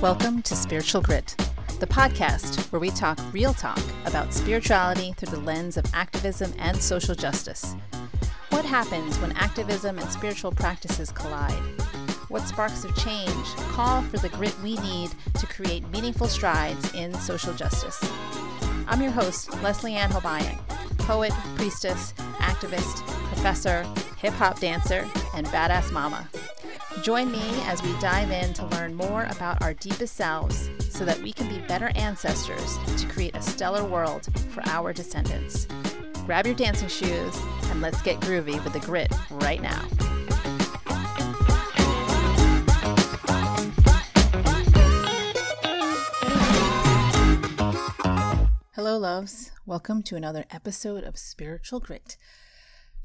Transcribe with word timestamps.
Welcome 0.00 0.42
to 0.42 0.54
Spiritual 0.54 1.02
Grit, 1.02 1.34
the 1.80 1.86
podcast 1.86 2.70
where 2.70 2.78
we 2.78 2.90
talk 2.90 3.18
real 3.32 3.52
talk 3.52 3.80
about 4.06 4.32
spirituality 4.32 5.12
through 5.16 5.36
the 5.36 5.40
lens 5.40 5.76
of 5.76 5.84
activism 5.92 6.54
and 6.58 6.76
social 6.76 7.16
justice. 7.16 7.74
What 8.50 8.64
happens 8.64 9.18
when 9.18 9.32
activism 9.32 9.98
and 9.98 10.10
spiritual 10.10 10.52
practices 10.52 11.10
collide? 11.10 11.52
What 12.28 12.46
sparks 12.46 12.84
of 12.84 12.94
change 12.96 13.46
call 13.72 14.02
for 14.02 14.18
the 14.18 14.28
grit 14.28 14.56
we 14.62 14.76
need 14.76 15.10
to 15.34 15.46
create 15.46 15.88
meaningful 15.90 16.28
strides 16.28 16.94
in 16.94 17.12
social 17.14 17.52
justice? 17.52 18.00
I'm 18.90 19.00
your 19.00 19.12
host, 19.12 19.54
Leslie 19.62 19.94
Ann 19.94 20.10
Hobayan, 20.10 20.58
poet, 20.98 21.32
priestess, 21.54 22.12
activist, 22.38 23.06
professor, 23.28 23.84
hip 24.18 24.34
hop 24.34 24.58
dancer, 24.58 25.08
and 25.32 25.46
badass 25.46 25.92
mama. 25.92 26.28
Join 27.00 27.30
me 27.30 27.40
as 27.66 27.80
we 27.84 27.92
dive 28.00 28.32
in 28.32 28.52
to 28.54 28.66
learn 28.66 28.96
more 28.96 29.28
about 29.30 29.62
our 29.62 29.74
deepest 29.74 30.16
selves 30.16 30.70
so 30.90 31.04
that 31.04 31.22
we 31.22 31.32
can 31.32 31.48
be 31.48 31.64
better 31.68 31.92
ancestors 31.94 32.78
to 32.96 33.06
create 33.06 33.36
a 33.36 33.42
stellar 33.42 33.84
world 33.84 34.26
for 34.50 34.64
our 34.66 34.92
descendants. 34.92 35.68
Grab 36.26 36.44
your 36.44 36.56
dancing 36.56 36.88
shoes 36.88 37.40
and 37.70 37.80
let's 37.80 38.02
get 38.02 38.18
groovy 38.18 38.62
with 38.64 38.72
the 38.72 38.80
grit 38.80 39.12
right 39.30 39.62
now. 39.62 39.86
Hello, 48.90 48.98
loves. 48.98 49.52
Welcome 49.66 50.02
to 50.02 50.16
another 50.16 50.46
episode 50.50 51.04
of 51.04 51.16
Spiritual 51.16 51.78
Grit. 51.78 52.16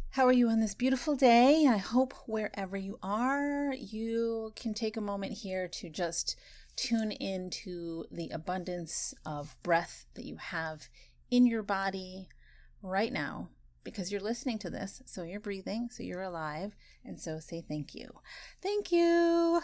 How 0.10 0.26
are 0.26 0.34
you 0.34 0.50
on 0.50 0.60
this 0.60 0.74
beautiful 0.74 1.16
day? 1.16 1.68
I 1.68 1.78
hope 1.78 2.12
wherever 2.26 2.76
you 2.76 2.98
are, 3.04 3.72
you 3.72 4.52
can 4.56 4.74
take 4.74 4.98
a 4.98 5.00
moment 5.00 5.34
here 5.34 5.68
to 5.68 5.92
just 5.92 6.40
tune 6.76 7.12
into 7.12 8.06
the 8.10 8.32
abundance 8.32 9.14
of 9.28 9.56
breath 9.62 10.08
that 10.16 10.26
you 10.26 10.38
have 10.38 10.90
in 11.30 11.46
your 11.46 11.62
body 11.62 12.30
right 12.82 13.14
now 13.14 13.50
because 13.84 14.12
you're 14.12 14.20
listening 14.20 14.58
to 14.58 14.72
this. 14.72 15.04
So 15.06 15.22
you're 15.22 15.40
breathing, 15.40 15.90
so 15.92 16.02
you're 16.02 16.24
alive. 16.24 16.76
And 17.04 17.22
so 17.22 17.40
say 17.40 17.62
thank 17.62 17.94
you. 17.94 18.10
Thank 18.60 18.92
you. 18.92 19.62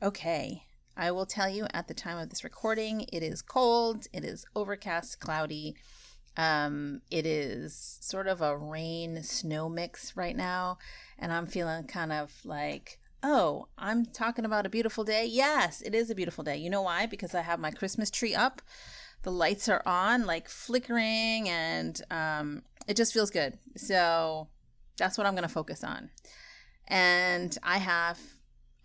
Okay. 0.00 0.67
I 0.98 1.10
will 1.12 1.26
tell 1.26 1.48
you 1.48 1.66
at 1.72 1.88
the 1.88 1.94
time 1.94 2.18
of 2.18 2.28
this 2.28 2.44
recording, 2.44 3.06
it 3.12 3.22
is 3.22 3.40
cold, 3.40 4.06
it 4.12 4.24
is 4.24 4.44
overcast, 4.54 5.20
cloudy 5.20 5.76
um, 6.38 7.02
it 7.10 7.26
is 7.26 7.98
sort 8.00 8.28
of 8.28 8.40
a 8.40 8.56
rain 8.56 9.22
snow 9.24 9.68
mix 9.68 10.16
right 10.16 10.36
now, 10.36 10.78
and 11.18 11.32
I'm 11.32 11.46
feeling 11.46 11.84
kind 11.84 12.12
of 12.12 12.32
like, 12.44 13.00
oh, 13.24 13.66
I'm 13.76 14.06
talking 14.06 14.44
about 14.44 14.64
a 14.64 14.70
beautiful 14.70 15.02
day. 15.02 15.26
Yes, 15.26 15.82
it 15.82 15.96
is 15.96 16.10
a 16.10 16.14
beautiful 16.14 16.44
day. 16.44 16.56
You 16.56 16.70
know 16.70 16.82
why? 16.82 17.06
Because 17.06 17.34
I 17.34 17.40
have 17.40 17.58
my 17.58 17.72
Christmas 17.72 18.08
tree 18.08 18.36
up, 18.36 18.62
the 19.24 19.32
lights 19.32 19.68
are 19.68 19.82
on, 19.84 20.26
like 20.26 20.48
flickering, 20.48 21.48
and 21.48 22.00
um, 22.12 22.62
it 22.86 22.96
just 22.96 23.12
feels 23.12 23.32
good. 23.32 23.58
So 23.76 24.46
that's 24.96 25.18
what 25.18 25.26
I'm 25.26 25.34
going 25.34 25.42
to 25.42 25.48
focus 25.48 25.82
on. 25.82 26.10
And 26.86 27.58
I 27.64 27.78
have 27.78 28.20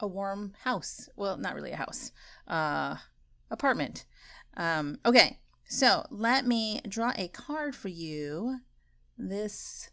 a 0.04 0.08
warm 0.08 0.54
house. 0.64 1.10
Well, 1.16 1.38
not 1.38 1.56
really 1.56 1.72
a 1.72 1.78
house, 1.78 2.12
uh, 2.48 2.98
apartment. 3.50 4.06
Um, 4.58 5.00
okay, 5.06 5.40
so 5.66 6.06
let 6.12 6.46
me 6.46 6.82
draw 6.88 7.14
a 7.16 7.30
card 7.30 7.74
for 7.74 7.88
you 7.88 8.60
this 9.18 9.90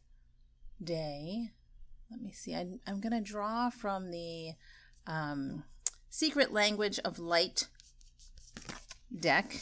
day. 0.83 1.53
Let 2.11 2.21
me 2.21 2.33
see. 2.33 2.57
I, 2.57 2.67
am 2.89 3.01
going 3.01 3.13
to 3.13 3.21
draw 3.21 3.71
from 3.71 4.11
the 4.11 4.51
um, 5.07 5.63
Secret 6.09 6.53
Language 6.53 6.99
of 7.05 7.21
Light 7.21 7.69
deck. 9.17 9.61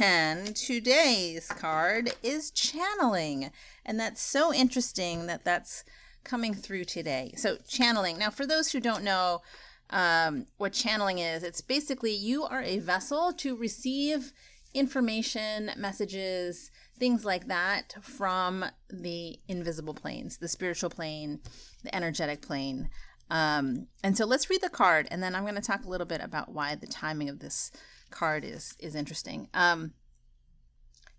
And 0.00 0.56
today's 0.56 1.48
card 1.48 2.12
is 2.22 2.50
channeling. 2.50 3.50
And 3.84 4.00
that's 4.00 4.22
so 4.22 4.54
interesting 4.54 5.26
that 5.26 5.44
that's 5.44 5.84
coming 6.26 6.52
through 6.52 6.84
today. 6.84 7.32
So, 7.36 7.56
channeling. 7.68 8.18
Now, 8.18 8.30
for 8.30 8.46
those 8.46 8.70
who 8.70 8.80
don't 8.80 9.04
know 9.04 9.42
um, 9.90 10.46
what 10.58 10.72
channeling 10.72 11.18
is, 11.18 11.42
it's 11.42 11.60
basically 11.60 12.12
you 12.12 12.44
are 12.44 12.62
a 12.62 12.78
vessel 12.78 13.32
to 13.34 13.56
receive 13.56 14.32
information, 14.74 15.70
messages, 15.76 16.70
things 16.98 17.24
like 17.24 17.46
that 17.46 17.94
from 18.02 18.64
the 18.90 19.38
invisible 19.48 19.94
planes, 19.94 20.38
the 20.38 20.48
spiritual 20.48 20.90
plane, 20.90 21.40
the 21.82 21.94
energetic 21.94 22.42
plane. 22.42 22.90
Um, 23.30 23.86
and 24.04 24.16
so 24.16 24.24
let's 24.24 24.50
read 24.50 24.60
the 24.60 24.68
card, 24.68 25.08
and 25.10 25.22
then 25.22 25.34
I'm 25.34 25.42
going 25.42 25.54
to 25.54 25.60
talk 25.60 25.84
a 25.84 25.88
little 25.88 26.06
bit 26.06 26.20
about 26.20 26.52
why 26.52 26.74
the 26.74 26.86
timing 26.86 27.28
of 27.28 27.38
this 27.38 27.72
card 28.10 28.44
is 28.44 28.74
is 28.78 28.94
interesting. 28.94 29.48
Um, 29.54 29.94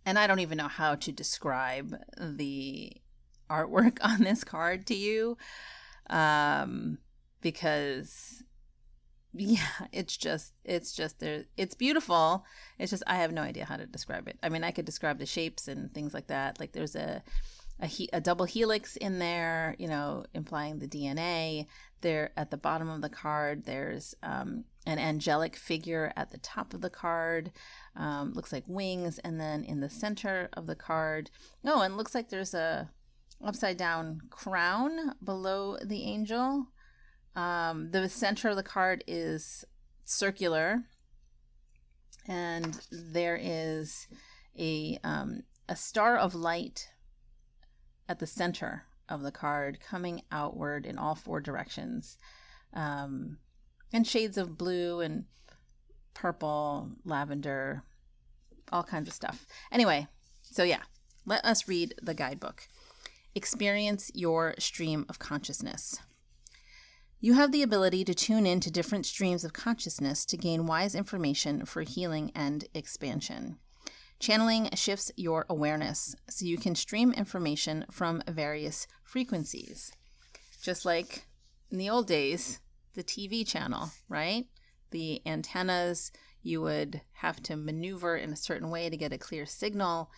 and 0.06 0.18
I 0.18 0.26
don't 0.26 0.40
even 0.40 0.58
know 0.58 0.70
how 0.70 0.96
to 0.96 1.12
describe 1.12 1.96
the 2.18 2.94
artwork 3.50 3.98
on 4.02 4.24
this 4.24 4.44
card 4.44 4.86
to 4.88 4.96
you, 4.96 5.38
um, 6.10 6.98
because 7.42 8.44
yeah 9.34 9.68
it's 9.92 10.18
just 10.18 10.54
it's 10.64 10.94
just 10.94 11.20
there 11.20 11.46
it's 11.58 11.76
beautiful. 11.76 12.46
It's 12.80 12.92
just 12.92 13.04
i 13.08 13.18
have 13.18 13.32
no 13.32 13.42
idea 13.42 13.66
how 13.66 13.78
to 13.78 13.86
describe 13.86 14.28
it. 14.28 14.38
I 14.42 14.50
mean 14.50 14.64
i 14.64 14.72
could 14.72 14.86
describe 14.86 15.20
the 15.20 15.26
shapes 15.26 15.68
and 15.68 15.94
things 15.94 16.14
like 16.14 16.28
that. 16.28 16.60
Like 16.60 16.72
there's 16.72 16.96
a 16.96 17.24
a, 17.80 17.88
he, 17.88 18.10
a 18.14 18.22
double 18.22 18.46
helix 18.46 18.96
in 18.96 19.20
there 19.20 19.76
you 19.78 19.88
know 19.88 20.26
implying 20.34 20.80
the 20.80 20.88
dna 20.88 21.66
there 22.02 22.32
at 22.38 22.52
the 22.52 22.58
bottom 22.58 22.90
of 22.90 23.02
the 23.02 23.10
card 23.10 23.66
there's 23.66 24.16
um, 24.24 24.64
an 24.86 25.00
angelic 25.00 25.56
figure 25.56 26.14
at 26.16 26.32
the 26.32 26.38
top 26.40 26.74
of 26.74 26.82
the 26.82 26.90
card 26.90 27.52
um, 27.96 28.34
looks 28.34 28.52
like 28.52 28.64
wings 28.68 29.20
and 29.20 29.40
then 29.40 29.64
in 29.64 29.80
the 29.80 29.90
center 29.90 30.50
of 30.54 30.68
the 30.68 30.76
card 30.76 31.30
oh 31.66 31.82
and 31.82 31.98
looks 31.98 32.16
like 32.16 32.30
there's 32.30 32.54
a 32.54 32.90
upside 33.44 33.78
down 33.78 34.22
crown 34.30 35.14
below 35.24 35.78
the 35.84 36.04
angel 36.04 36.68
um, 37.38 37.92
the 37.92 38.10
center 38.10 38.50
of 38.50 38.56
the 38.56 38.64
card 38.64 39.04
is 39.06 39.64
circular, 40.06 40.82
and 42.28 42.82
there 42.92 43.40
is 43.40 44.08
a 44.58 44.98
um, 45.04 45.44
a 45.70 45.76
star 45.76 46.18
of 46.18 46.34
light 46.34 46.90
at 48.10 48.18
the 48.18 48.26
center 48.26 48.86
of 49.08 49.22
the 49.22 49.32
card, 49.32 49.80
coming 49.80 50.24
outward 50.32 50.88
in 50.88 50.98
all 50.98 51.14
four 51.14 51.40
directions, 51.40 52.18
um, 52.74 53.38
and 53.94 54.08
shades 54.08 54.40
of 54.40 54.58
blue 54.58 55.00
and 55.00 55.26
purple, 56.16 56.90
lavender, 57.06 57.84
all 58.72 58.84
kinds 58.84 59.08
of 59.08 59.14
stuff. 59.14 59.46
Anyway, 59.72 60.08
so 60.42 60.64
yeah, 60.64 60.82
let 61.28 61.46
us 61.46 61.68
read 61.68 61.94
the 62.02 62.16
guidebook. 62.16 62.68
Experience 63.38 64.10
your 64.16 64.56
stream 64.58 65.06
of 65.08 65.20
consciousness. 65.20 66.00
You 67.20 67.36
have 67.36 67.52
the 67.52 67.62
ability 67.62 68.04
to 68.06 68.16
tune 68.16 68.48
in 68.48 68.60
to 68.62 68.72
different 68.72 69.06
streams 69.06 69.44
of 69.44 69.54
consciousness 69.54 70.26
to 70.26 70.38
gain 70.38 70.66
wise 70.66 70.96
information 70.96 71.64
for 71.64 71.84
healing 71.84 72.32
and 72.34 72.68
expansion. 72.74 73.60
Channeling 74.20 74.72
shifts 74.74 75.12
your 75.16 75.46
awareness 75.52 76.16
so 76.28 76.48
you 76.48 76.58
can 76.58 76.74
stream 76.74 77.14
information 77.14 77.86
from 77.92 78.24
various 78.28 78.88
frequencies. 79.04 79.92
Just 80.64 80.84
like 80.84 81.28
in 81.70 81.78
the 81.78 81.92
old 81.92 82.08
days, 82.08 82.60
the 82.96 83.04
TV 83.04 83.48
channel, 83.48 83.92
right? 84.10 84.48
The 84.90 85.22
antennas, 85.28 86.12
you 86.42 86.64
would 86.64 87.02
have 87.14 87.44
to 87.44 87.56
maneuver 87.56 88.18
in 88.18 88.34
a 88.34 88.36
certain 88.36 88.72
way 88.72 88.90
to 88.90 88.98
get 88.98 89.14
a 89.14 89.20
clear 89.20 89.46
signal 89.46 90.10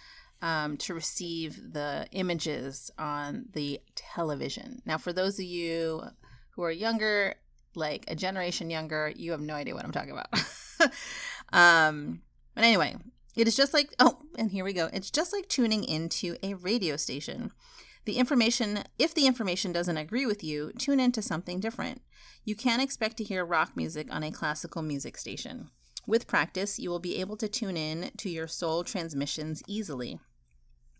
um, 0.41 0.77
to 0.77 0.93
receive 0.93 1.73
the 1.73 2.07
images 2.11 2.91
on 2.97 3.45
the 3.53 3.79
television. 3.95 4.81
Now, 4.85 4.97
for 4.97 5.13
those 5.13 5.39
of 5.39 5.45
you 5.45 6.03
who 6.51 6.63
are 6.63 6.71
younger, 6.71 7.35
like 7.75 8.05
a 8.07 8.15
generation 8.15 8.69
younger, 8.69 9.11
you 9.15 9.31
have 9.31 9.41
no 9.41 9.53
idea 9.53 9.75
what 9.75 9.85
I'm 9.85 9.91
talking 9.91 10.11
about. 10.11 10.27
um, 11.53 12.21
but 12.55 12.63
anyway, 12.63 12.95
it 13.35 13.47
is 13.47 13.55
just 13.55 13.73
like, 13.73 13.93
oh, 13.99 14.19
and 14.37 14.51
here 14.51 14.65
we 14.65 14.73
go. 14.73 14.89
It's 14.91 15.11
just 15.11 15.33
like 15.33 15.47
tuning 15.47 15.83
into 15.83 16.35
a 16.43 16.55
radio 16.55 16.95
station. 16.97 17.51
The 18.05 18.17
information, 18.17 18.83
if 18.97 19.13
the 19.13 19.27
information 19.27 19.71
doesn't 19.71 19.97
agree 19.97 20.25
with 20.25 20.43
you, 20.43 20.71
tune 20.77 20.99
into 20.99 21.21
something 21.21 21.59
different. 21.59 22.01
You 22.43 22.55
can't 22.55 22.81
expect 22.81 23.17
to 23.17 23.23
hear 23.23 23.45
rock 23.45 23.75
music 23.75 24.07
on 24.09 24.23
a 24.23 24.31
classical 24.31 24.81
music 24.81 25.17
station. 25.17 25.69
With 26.07 26.25
practice, 26.25 26.79
you 26.79 26.89
will 26.89 26.99
be 26.99 27.17
able 27.17 27.37
to 27.37 27.47
tune 27.47 27.77
in 27.77 28.11
to 28.17 28.29
your 28.29 28.47
soul 28.47 28.83
transmissions 28.83 29.61
easily. 29.67 30.19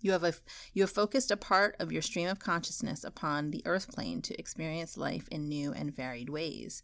You 0.02 0.14
have, 0.14 0.24
a, 0.24 0.34
you 0.74 0.84
have 0.84 0.92
focused 0.92 1.32
a 1.32 1.38
part 1.38 1.76
of 1.80 1.92
your 1.92 2.02
stream 2.02 2.30
of 2.30 2.40
consciousness 2.40 3.04
upon 3.04 3.52
the 3.52 3.62
earth 3.66 3.92
plane 3.92 4.22
to 4.24 4.40
experience 4.40 4.98
life 4.98 5.28
in 5.30 5.50
new 5.50 5.74
and 5.74 5.96
varied 5.96 6.30
ways. 6.30 6.82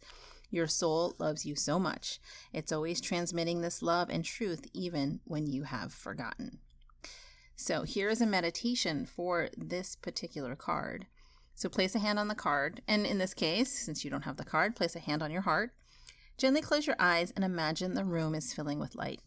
Your 0.50 0.66
soul 0.66 1.16
loves 1.18 1.44
you 1.44 1.56
so 1.56 1.78
much. 1.78 2.20
It's 2.52 2.72
always 2.72 3.00
transmitting 3.00 3.60
this 3.60 3.82
love 3.82 4.10
and 4.10 4.24
truth 4.24 4.66
even 4.72 5.20
when 5.24 5.46
you 5.46 5.64
have 5.64 5.92
forgotten. 5.92 6.58
So 7.56 7.82
here 7.82 8.10
is 8.10 8.20
a 8.20 8.26
meditation 8.26 9.06
for 9.06 9.48
this 9.56 9.96
particular 9.96 10.54
card. 10.54 11.06
So 11.54 11.70
place 11.70 11.94
a 11.94 11.98
hand 11.98 12.18
on 12.18 12.28
the 12.28 12.34
card, 12.34 12.82
and 12.86 13.06
in 13.06 13.16
this 13.16 13.32
case, 13.32 13.72
since 13.72 14.04
you 14.04 14.10
don't 14.10 14.24
have 14.24 14.36
the 14.36 14.44
card, 14.44 14.76
place 14.76 14.94
a 14.94 15.00
hand 15.00 15.22
on 15.22 15.30
your 15.30 15.40
heart. 15.40 15.72
Gently 16.36 16.60
close 16.60 16.86
your 16.86 16.96
eyes 16.98 17.32
and 17.34 17.42
imagine 17.42 17.94
the 17.94 18.04
room 18.04 18.34
is 18.34 18.52
filling 18.52 18.78
with 18.78 18.94
light. 18.94 19.22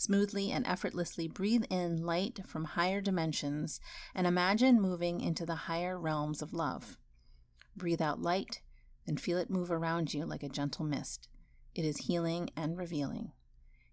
Smoothly 0.00 0.52
and 0.52 0.64
effortlessly 0.64 1.26
breathe 1.26 1.64
in 1.70 2.06
light 2.06 2.38
from 2.46 2.64
higher 2.64 3.00
dimensions 3.00 3.80
and 4.14 4.28
imagine 4.28 4.80
moving 4.80 5.20
into 5.20 5.44
the 5.44 5.56
higher 5.66 5.98
realms 5.98 6.40
of 6.40 6.52
love. 6.52 6.96
Breathe 7.76 8.00
out 8.00 8.22
light, 8.22 8.62
then 9.06 9.16
feel 9.16 9.38
it 9.38 9.50
move 9.50 9.72
around 9.72 10.14
you 10.14 10.24
like 10.24 10.44
a 10.44 10.48
gentle 10.48 10.84
mist. 10.84 11.28
It 11.74 11.84
is 11.84 12.06
healing 12.06 12.50
and 12.56 12.78
revealing. 12.78 13.32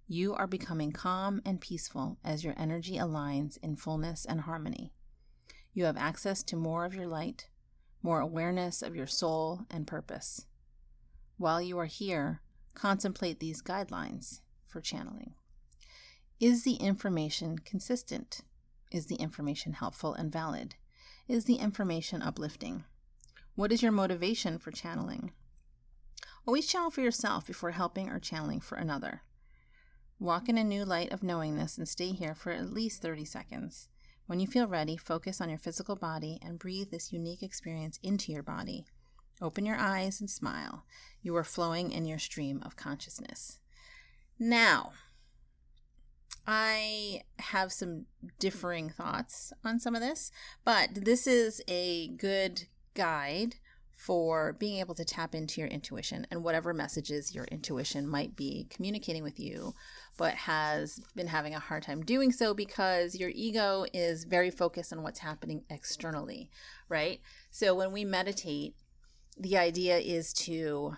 You 0.07 0.35
are 0.35 0.45
becoming 0.45 0.91
calm 0.91 1.41
and 1.43 1.59
peaceful 1.59 2.19
as 2.23 2.43
your 2.43 2.53
energy 2.55 2.97
aligns 2.97 3.57
in 3.63 3.75
fullness 3.75 4.25
and 4.25 4.41
harmony. 4.41 4.93
You 5.73 5.85
have 5.85 5.97
access 5.97 6.43
to 6.43 6.55
more 6.55 6.85
of 6.85 6.93
your 6.93 7.07
light, 7.07 7.49
more 8.03 8.19
awareness 8.19 8.83
of 8.83 8.95
your 8.95 9.07
soul 9.07 9.65
and 9.71 9.87
purpose. 9.87 10.45
While 11.37 11.63
you 11.63 11.79
are 11.79 11.85
here, 11.85 12.41
contemplate 12.75 13.39
these 13.39 13.63
guidelines 13.63 14.41
for 14.67 14.81
channeling. 14.81 15.33
Is 16.39 16.65
the 16.65 16.75
information 16.75 17.59
consistent? 17.59 18.41
Is 18.91 19.05
the 19.05 19.15
information 19.15 19.71
helpful 19.71 20.13
and 20.13 20.29
valid? 20.29 20.75
Is 21.29 21.45
the 21.45 21.55
information 21.55 22.21
uplifting? 22.21 22.83
What 23.55 23.71
is 23.71 23.81
your 23.81 23.93
motivation 23.93 24.57
for 24.57 24.71
channeling? 24.71 25.31
Always 26.45 26.67
channel 26.67 26.91
for 26.91 26.99
yourself 26.99 27.47
before 27.47 27.71
helping 27.71 28.09
or 28.09 28.19
channeling 28.19 28.59
for 28.59 28.77
another. 28.77 29.21
Walk 30.19 30.49
in 30.49 30.57
a 30.57 30.63
new 30.63 30.83
light 30.83 31.13
of 31.13 31.23
knowingness 31.23 31.77
and 31.77 31.87
stay 31.87 32.11
here 32.11 32.35
for 32.35 32.51
at 32.51 32.73
least 32.73 33.01
30 33.01 33.23
seconds. 33.23 33.87
When 34.27 34.41
you 34.41 34.47
feel 34.47 34.67
ready, 34.67 34.97
focus 34.97 35.39
on 35.39 35.49
your 35.49 35.57
physical 35.57 35.95
body 35.95 36.37
and 36.41 36.59
breathe 36.59 36.91
this 36.91 37.13
unique 37.13 37.43
experience 37.43 37.97
into 38.03 38.33
your 38.33 38.43
body. 38.43 38.85
Open 39.41 39.65
your 39.65 39.77
eyes 39.77 40.19
and 40.19 40.29
smile. 40.29 40.83
You 41.21 41.33
are 41.37 41.45
flowing 41.45 41.91
in 41.91 42.05
your 42.05 42.19
stream 42.19 42.61
of 42.65 42.75
consciousness. 42.75 43.59
Now, 44.37 44.91
I 46.47 47.23
have 47.39 47.71
some 47.71 48.05
differing 48.39 48.89
thoughts 48.89 49.51
on 49.63 49.79
some 49.79 49.95
of 49.95 50.01
this, 50.01 50.31
but 50.63 50.89
this 50.93 51.25
is 51.25 51.61
a 51.67 52.09
good 52.09 52.65
guide 52.93 53.55
for 53.95 54.53
being 54.53 54.79
able 54.79 54.93
to 54.93 55.05
tap 55.05 55.33
into 55.33 55.61
your 55.61 55.69
intuition 55.69 56.27
and 56.29 56.43
whatever 56.43 56.73
messages 56.73 57.33
your 57.33 57.45
intuition 57.45 58.05
might 58.05 58.35
be 58.35 58.67
communicating 58.69 59.23
with 59.23 59.39
you, 59.39 59.73
but 60.17 60.33
has 60.33 60.99
been 61.15 61.27
having 61.27 61.55
a 61.55 61.59
hard 61.59 61.81
time 61.81 62.03
doing 62.03 62.31
so 62.31 62.53
because 62.53 63.15
your 63.15 63.31
ego 63.33 63.85
is 63.93 64.25
very 64.25 64.51
focused 64.51 64.91
on 64.91 65.01
what's 65.01 65.19
happening 65.19 65.63
externally, 65.69 66.49
right? 66.89 67.21
So 67.51 67.73
when 67.73 67.93
we 67.93 68.03
meditate, 68.03 68.75
the 69.37 69.57
idea 69.57 69.97
is 69.97 70.33
to 70.33 70.95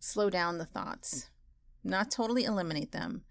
slow 0.00 0.30
down 0.30 0.58
the 0.58 0.66
thoughts, 0.66 1.30
not 1.84 2.10
totally 2.10 2.44
eliminate 2.44 2.90
them, 2.90 3.22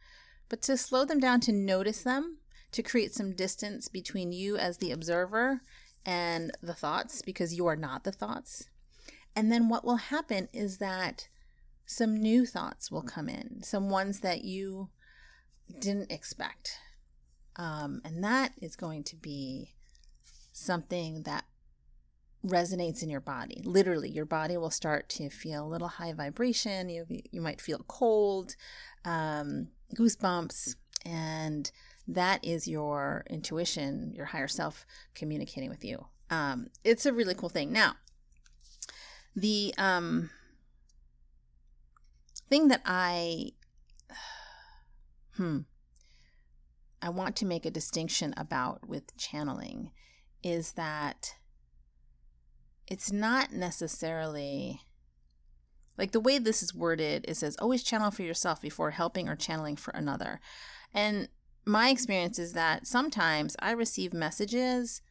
but 0.50 0.62
to 0.64 0.78
slow 0.78 1.06
them 1.06 1.20
down 1.20 1.40
to 1.42 1.52
notice 1.52 2.04
them, 2.04 2.38
to 2.72 2.84
create 2.84 3.14
some 3.14 3.34
distance 3.34 3.88
between 3.88 4.32
you 4.32 4.58
as 4.58 4.78
the 4.78 4.92
observer 4.92 5.62
and 6.06 6.52
the 6.62 6.74
thoughts 6.74 7.22
because 7.22 7.54
you 7.54 7.66
are 7.68 7.76
not 7.76 8.04
the 8.04 8.12
thoughts. 8.12 8.70
And 9.36 9.52
then 9.52 9.70
what 9.70 9.86
will 9.86 9.98
happen 9.98 10.48
is 10.54 10.78
that 10.80 11.28
some 11.86 12.18
new 12.18 12.46
thoughts 12.46 12.92
will 12.92 13.04
come 13.04 13.30
in, 13.30 13.62
some 13.64 13.90
ones 13.90 14.22
that 14.22 14.44
you 14.44 14.90
didn't 15.80 16.12
expect. 16.12 16.80
Um, 17.56 18.02
and 18.04 18.24
that 18.24 18.54
is 18.62 18.76
going 18.76 19.04
to 19.06 19.16
be 19.16 19.76
something 20.52 21.24
that 21.24 21.46
resonates 22.46 23.04
in 23.04 23.10
your 23.10 23.22
body. 23.22 23.62
Literally, 23.64 24.10
your 24.10 24.26
body 24.26 24.58
will 24.58 24.70
start 24.70 25.10
to 25.10 25.30
feel 25.30 25.66
a 25.66 25.70
little 25.70 25.88
high 25.88 26.14
vibration. 26.14 26.90
You, 26.90 27.06
you 27.32 27.42
might 27.42 27.62
feel 27.62 27.84
cold, 27.88 28.56
um, 29.06 29.70
goosebumps, 29.96 30.76
and 31.06 31.72
that 32.08 32.44
is 32.44 32.68
your 32.68 33.26
intuition, 33.30 34.14
your 34.16 34.26
higher 34.26 34.48
self 34.48 34.86
communicating 35.16 35.70
with 35.70 35.84
you. 35.84 36.06
Um, 36.30 36.68
it's 36.84 37.06
a 37.06 37.14
really 37.14 37.34
cool 37.34 37.50
thing. 37.50 37.72
Now, 37.72 37.96
the 39.36 39.74
um, 39.78 40.30
thing 42.50 42.68
that 42.70 42.82
I, 42.86 43.52
hmm, 45.36 45.60
I 47.02 47.10
want 47.10 47.36
to 47.38 47.46
make 47.46 47.66
a 47.66 47.72
distinction 47.72 48.34
about 48.36 48.88
with 48.88 49.16
channeling 49.18 49.92
is 50.44 50.74
that 50.74 51.36
it's 52.88 53.12
not 53.12 53.52
necessarily 53.52 54.82
like 55.98 56.12
the 56.12 56.20
way 56.20 56.38
this 56.38 56.62
is 56.62 56.74
worded, 56.74 57.26
it 57.28 57.36
says 57.36 57.56
always 57.58 57.84
channel 57.84 58.12
for 58.12 58.24
yourself 58.24 58.62
before 58.62 58.92
helping 58.92 59.28
or 59.28 59.36
channeling 59.36 59.76
for 59.76 59.92
another. 59.92 60.40
And 60.94 61.30
my 61.66 61.90
experience 61.90 62.40
is 62.40 62.54
that 62.54 62.88
sometimes 62.88 63.56
I 63.60 63.72
receive 63.72 64.14
messages 64.14 65.02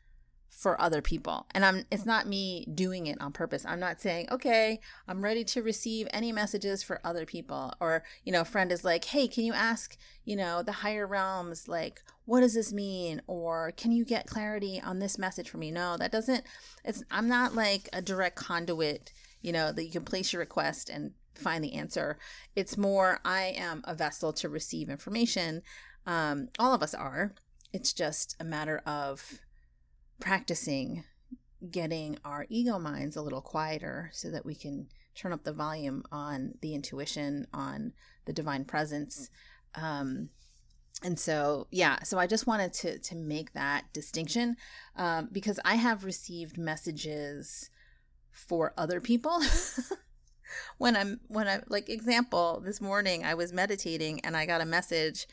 for 0.56 0.80
other 0.80 1.02
people 1.02 1.46
and 1.50 1.66
i'm 1.66 1.84
it's 1.90 2.06
not 2.06 2.26
me 2.26 2.66
doing 2.74 3.06
it 3.06 3.20
on 3.20 3.30
purpose. 3.30 3.66
I'm 3.66 3.78
not 3.78 4.00
saying 4.00 4.28
okay 4.30 4.80
i'm 5.06 5.22
ready 5.22 5.44
to 5.44 5.62
receive 5.62 6.08
any 6.12 6.32
messages 6.32 6.82
for 6.82 6.98
other 7.04 7.26
people 7.26 7.74
or 7.78 8.04
you 8.24 8.32
know 8.32 8.40
a 8.40 8.46
friend 8.46 8.72
is 8.72 8.82
like 8.82 9.04
hey 9.04 9.28
can 9.28 9.44
you 9.44 9.52
ask 9.52 9.98
you 10.24 10.34
know 10.34 10.62
the 10.62 10.72
higher 10.72 11.06
realms 11.06 11.68
like 11.68 12.00
what 12.24 12.40
does 12.40 12.54
this 12.54 12.72
mean? 12.72 13.22
Or 13.28 13.72
can 13.76 13.92
you 13.92 14.04
get 14.04 14.26
clarity 14.26 14.82
on 14.84 14.98
this 14.98 15.16
message 15.16 15.48
for 15.48 15.58
me? 15.58 15.70
No 15.70 15.96
that 15.98 16.10
doesn't 16.10 16.44
it's 16.84 17.04
i'm 17.10 17.28
not 17.28 17.54
like 17.54 17.88
a 17.92 18.00
direct 18.00 18.36
conduit 18.36 19.12
you 19.46 19.52
know 19.52 19.72
that 19.72 19.84
you 19.84 19.90
can 19.90 20.04
place 20.04 20.32
your 20.32 20.40
request 20.40 20.90
and 20.90 21.12
find 21.34 21.62
the 21.62 21.74
answer 21.74 22.18
it's 22.54 22.76
more 22.76 23.20
i 23.24 23.54
am 23.56 23.82
a 23.84 23.94
vessel 23.94 24.32
to 24.32 24.48
receive 24.48 24.88
information 24.88 25.62
um, 26.06 26.48
all 26.58 26.72
of 26.72 26.82
us 26.82 26.94
are. 26.94 27.34
It's 27.72 27.92
just 27.92 28.36
a 28.40 28.44
matter 28.44 28.80
of 28.86 29.40
practicing 30.20 31.04
getting 31.70 32.18
our 32.24 32.46
ego 32.48 32.78
minds 32.78 33.16
a 33.16 33.22
little 33.22 33.40
quieter 33.40 34.10
so 34.12 34.30
that 34.30 34.46
we 34.46 34.54
can 34.54 34.86
turn 35.14 35.32
up 35.32 35.42
the 35.44 35.52
volume 35.52 36.04
on 36.12 36.54
the 36.60 36.74
intuition, 36.74 37.46
on 37.52 37.92
the 38.24 38.32
divine 38.32 38.64
presence. 38.64 39.30
Um, 39.74 40.30
and 41.02 41.18
so, 41.18 41.66
yeah, 41.70 42.02
so 42.02 42.18
I 42.18 42.26
just 42.26 42.46
wanted 42.46 42.72
to 42.74 42.98
to 42.98 43.14
make 43.14 43.52
that 43.52 43.92
distinction 43.92 44.56
um, 44.96 45.28
because 45.32 45.58
I 45.64 45.74
have 45.74 46.04
received 46.04 46.56
messages 46.56 47.68
for 48.36 48.74
other 48.76 49.00
people. 49.00 49.40
when 50.78 50.96
I'm 50.96 51.20
when 51.28 51.48
I'm 51.48 51.62
like 51.68 51.88
example 51.88 52.62
this 52.64 52.80
morning 52.80 53.24
I 53.24 53.34
was 53.34 53.52
meditating 53.52 54.20
and 54.20 54.36
I 54.36 54.46
got 54.46 54.60
a 54.60 54.66
message 54.66 55.26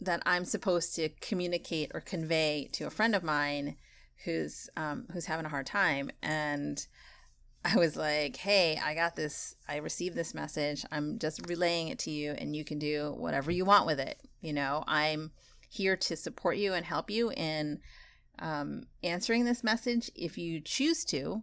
that 0.00 0.22
I'm 0.26 0.44
supposed 0.44 0.94
to 0.96 1.08
communicate 1.20 1.90
or 1.94 2.00
convey 2.00 2.68
to 2.72 2.86
a 2.86 2.90
friend 2.90 3.14
of 3.14 3.24
mine 3.24 3.76
who's 4.24 4.68
um, 4.76 5.06
who's 5.12 5.26
having 5.26 5.46
a 5.46 5.50
hard 5.50 5.66
time 5.66 6.10
and 6.22 6.86
I 7.64 7.76
was 7.76 7.96
like, 7.96 8.36
"Hey, 8.36 8.78
I 8.80 8.94
got 8.94 9.16
this. 9.16 9.56
I 9.68 9.78
received 9.78 10.14
this 10.14 10.34
message. 10.34 10.84
I'm 10.92 11.18
just 11.18 11.48
relaying 11.48 11.88
it 11.88 11.98
to 12.00 12.12
you 12.12 12.30
and 12.38 12.54
you 12.54 12.64
can 12.64 12.78
do 12.78 13.12
whatever 13.16 13.50
you 13.50 13.64
want 13.64 13.86
with 13.86 13.98
it. 13.98 14.20
You 14.40 14.52
know, 14.52 14.84
I'm 14.86 15.32
here 15.68 15.96
to 15.96 16.16
support 16.16 16.58
you 16.58 16.74
and 16.74 16.86
help 16.86 17.10
you 17.10 17.32
in 17.32 17.80
um, 18.38 18.84
answering 19.02 19.44
this 19.44 19.64
message 19.64 20.10
if 20.14 20.38
you 20.38 20.60
choose 20.60 21.04
to, 21.06 21.42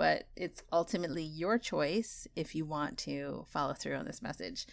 but 0.00 0.24
it's 0.34 0.62
ultimately 0.72 1.22
your 1.22 1.58
choice 1.58 2.26
if 2.34 2.54
you 2.54 2.64
want 2.64 2.96
to 2.96 3.44
follow 3.50 3.74
through 3.74 3.96
on 3.96 4.06
this 4.06 4.22
message." 4.22 4.66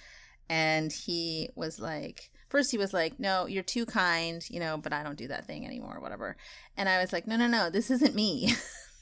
And 0.50 0.94
he 0.94 1.50
was 1.56 1.78
like, 1.78 2.32
first 2.48 2.72
he 2.72 2.78
was 2.78 2.94
like, 2.94 3.20
no, 3.20 3.48
you're 3.48 3.64
too 3.64 3.86
kind, 3.86 4.42
you 4.50 4.62
know, 4.62 4.78
but 4.78 4.94
I 4.94 5.04
don't 5.04 5.18
do 5.18 5.28
that 5.28 5.46
thing 5.46 5.66
anymore, 5.66 6.00
whatever. 6.00 6.38
And 6.78 6.88
I 6.88 7.02
was 7.02 7.12
like, 7.12 7.28
no, 7.28 7.36
no, 7.36 7.48
no, 7.48 7.70
this 7.70 7.92
isn't 7.92 8.16
me. 8.16 8.54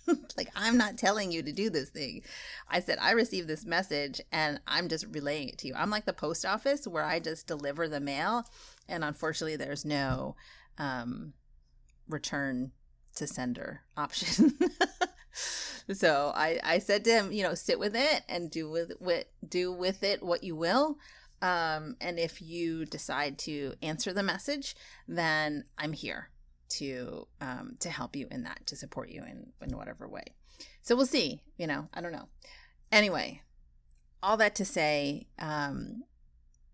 like, 0.38 0.50
I'm 0.56 0.78
not 0.78 0.98
telling 0.98 1.32
you 1.32 1.44
to 1.44 1.52
do 1.52 1.70
this 1.70 1.90
thing. 1.90 2.24
I 2.68 2.80
said, 2.80 2.98
I 3.00 3.12
received 3.12 3.48
this 3.48 3.66
message 3.66 4.22
and 4.32 4.60
I'm 4.68 4.88
just 4.90 5.06
relaying 5.12 5.50
it 5.50 5.58
to 5.60 5.68
you. 5.68 5.76
I'm 5.76 5.92
like 5.92 6.06
the 6.06 6.14
post 6.14 6.46
office 6.46 6.88
where 6.88 7.06
I 7.06 7.20
just 7.20 7.48
deliver 7.48 7.88
the 7.88 8.00
mail. 8.00 8.46
And 8.88 9.04
unfortunately, 9.04 9.58
there's 9.58 9.86
no 9.86 10.36
um, 10.78 11.34
return 12.08 12.72
to 13.16 13.28
sender 13.28 13.82
option. 13.96 14.58
so 15.94 16.32
I, 16.36 16.60
I 16.64 16.80
said 16.80 17.04
to 17.06 17.12
him, 17.12 17.32
you 17.32 17.44
know, 17.44 17.54
sit 17.54 17.80
with 17.80 17.96
it 17.96 18.24
and 18.28 18.50
do 18.50 18.70
with, 18.70 18.94
with 19.00 19.26
do 19.48 19.72
with 19.72 20.04
it 20.04 20.24
what 20.24 20.44
you 20.44 20.56
will. 20.56 20.98
Um, 21.42 21.98
and 22.02 22.18
if 22.18 22.42
you 22.42 22.86
decide 22.86 23.38
to 23.40 23.74
answer 23.82 24.14
the 24.14 24.24
message, 24.24 24.76
then 25.08 25.66
I'm 25.78 25.94
here 25.94 26.30
to 26.70 27.28
um, 27.42 27.76
to 27.80 27.90
help 27.90 28.16
you 28.16 28.28
in 28.32 28.44
that, 28.44 28.66
to 28.68 28.76
support 28.76 29.10
you 29.10 29.22
in, 29.22 29.52
in 29.62 29.78
whatever 29.78 30.08
way. 30.08 30.26
So 30.82 30.96
we'll 30.96 31.06
see. 31.06 31.42
You 31.58 31.68
know, 31.68 31.88
I 31.94 32.02
don't 32.02 32.12
know. 32.12 32.30
Anyway, 32.92 33.42
all 34.24 34.38
that 34.38 34.56
to 34.56 34.66
say, 34.66 35.28
um, 35.40 36.04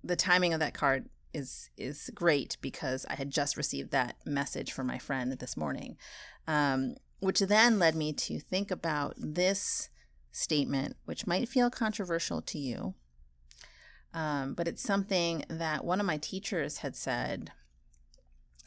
the 0.04 0.16
timing 0.16 0.54
of 0.54 0.60
that 0.60 0.74
card 0.74 1.10
is 1.34 1.70
is 1.78 2.10
great 2.14 2.58
because 2.62 3.06
I 3.10 3.16
had 3.16 3.32
just 3.32 3.58
received 3.58 3.92
that 3.92 4.16
message 4.26 4.72
from 4.72 4.88
my 4.88 4.98
friend 4.98 5.32
this 5.34 5.58
morning, 5.58 5.98
um, 6.48 6.96
which 7.22 7.40
then 7.40 7.80
led 7.80 7.96
me 7.96 8.12
to 8.12 8.40
think 8.40 8.72
about 8.72 9.14
this 9.16 9.90
statement, 10.32 10.98
which 11.06 11.28
might 11.28 11.48
feel 11.48 11.70
controversial 11.70 12.42
to 12.42 12.58
you, 12.58 12.96
um, 14.14 14.56
but 14.56 14.68
it's 14.68 14.82
something 14.82 15.46
that 15.48 15.86
one 15.86 16.00
of 16.00 16.06
my 16.06 16.18
teachers 16.18 16.80
had 16.80 16.96
said 16.96 17.52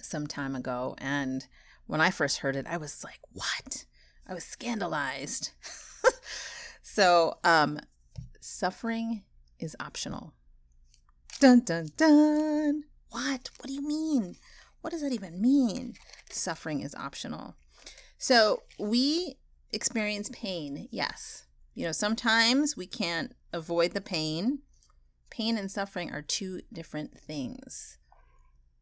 some 0.00 0.26
time 0.26 0.54
ago, 0.54 0.94
and 0.98 1.46
when 1.86 2.00
I 2.00 2.10
first 2.10 2.38
heard 2.38 2.56
it, 2.56 2.66
I 2.66 2.76
was 2.76 3.04
like, 3.04 3.20
"What?" 3.32 3.84
I 4.26 4.32
was 4.34 4.44
scandalized. 4.44 5.50
so, 6.82 7.38
um, 7.44 7.80
suffering 8.40 9.24
is 9.58 9.76
optional. 9.80 10.32
Dun 11.40 11.60
dun 11.60 11.90
dun. 11.96 12.84
What? 13.10 13.50
What 13.58 13.66
do 13.66 13.74
you 13.74 13.86
mean? 13.86 14.36
What 14.80 14.90
does 14.90 15.02
that 15.02 15.12
even 15.12 15.40
mean? 15.40 15.94
Suffering 16.30 16.80
is 16.80 16.94
optional. 16.94 17.56
So 18.24 18.62
we 18.78 19.36
experience 19.70 20.30
pain, 20.32 20.88
yes. 20.90 21.44
You 21.74 21.84
know, 21.84 21.92
sometimes 21.92 22.74
we 22.74 22.86
can't 22.86 23.34
avoid 23.52 23.92
the 23.92 24.00
pain. 24.00 24.60
Pain 25.28 25.58
and 25.58 25.70
suffering 25.70 26.10
are 26.10 26.22
two 26.22 26.62
different 26.72 27.18
things. 27.18 27.98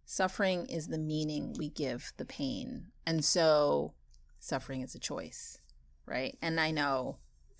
Suffering 0.04 0.66
is 0.66 0.86
the 0.86 0.96
meaning 0.96 1.56
we 1.58 1.70
give 1.70 2.12
the 2.18 2.24
pain. 2.24 2.92
And 3.04 3.24
so 3.24 3.94
suffering 4.38 4.80
is 4.80 4.94
a 4.94 5.00
choice, 5.00 5.58
right? 6.06 6.38
And 6.40 6.60
I 6.60 6.70
know 6.70 7.18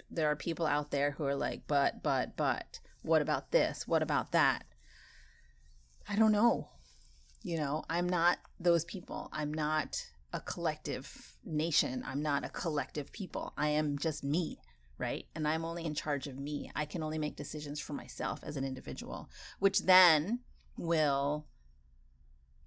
there 0.08 0.30
are 0.30 0.36
people 0.36 0.68
out 0.68 0.92
there 0.92 1.10
who 1.10 1.24
are 1.24 1.34
like, 1.34 1.62
but, 1.66 2.00
but, 2.00 2.36
but, 2.36 2.78
what 3.02 3.22
about 3.22 3.50
this? 3.50 3.88
What 3.88 4.04
about 4.04 4.30
that? 4.30 4.66
I 6.08 6.14
don't 6.14 6.30
know. 6.30 6.68
You 7.42 7.56
know, 7.56 7.82
I'm 7.90 8.08
not 8.08 8.38
those 8.60 8.84
people. 8.84 9.28
I'm 9.32 9.52
not 9.52 10.11
a 10.32 10.40
collective 10.40 11.36
nation. 11.44 12.02
I'm 12.06 12.22
not 12.22 12.44
a 12.44 12.48
collective 12.48 13.12
people. 13.12 13.52
I 13.56 13.68
am 13.68 13.98
just 13.98 14.24
me, 14.24 14.58
right? 14.98 15.26
And 15.34 15.46
I'm 15.46 15.64
only 15.64 15.84
in 15.84 15.94
charge 15.94 16.26
of 16.26 16.38
me. 16.38 16.70
I 16.74 16.84
can 16.84 17.02
only 17.02 17.18
make 17.18 17.36
decisions 17.36 17.80
for 17.80 17.92
myself 17.92 18.40
as 18.42 18.56
an 18.56 18.64
individual, 18.64 19.28
which 19.58 19.84
then 19.84 20.40
will 20.76 21.46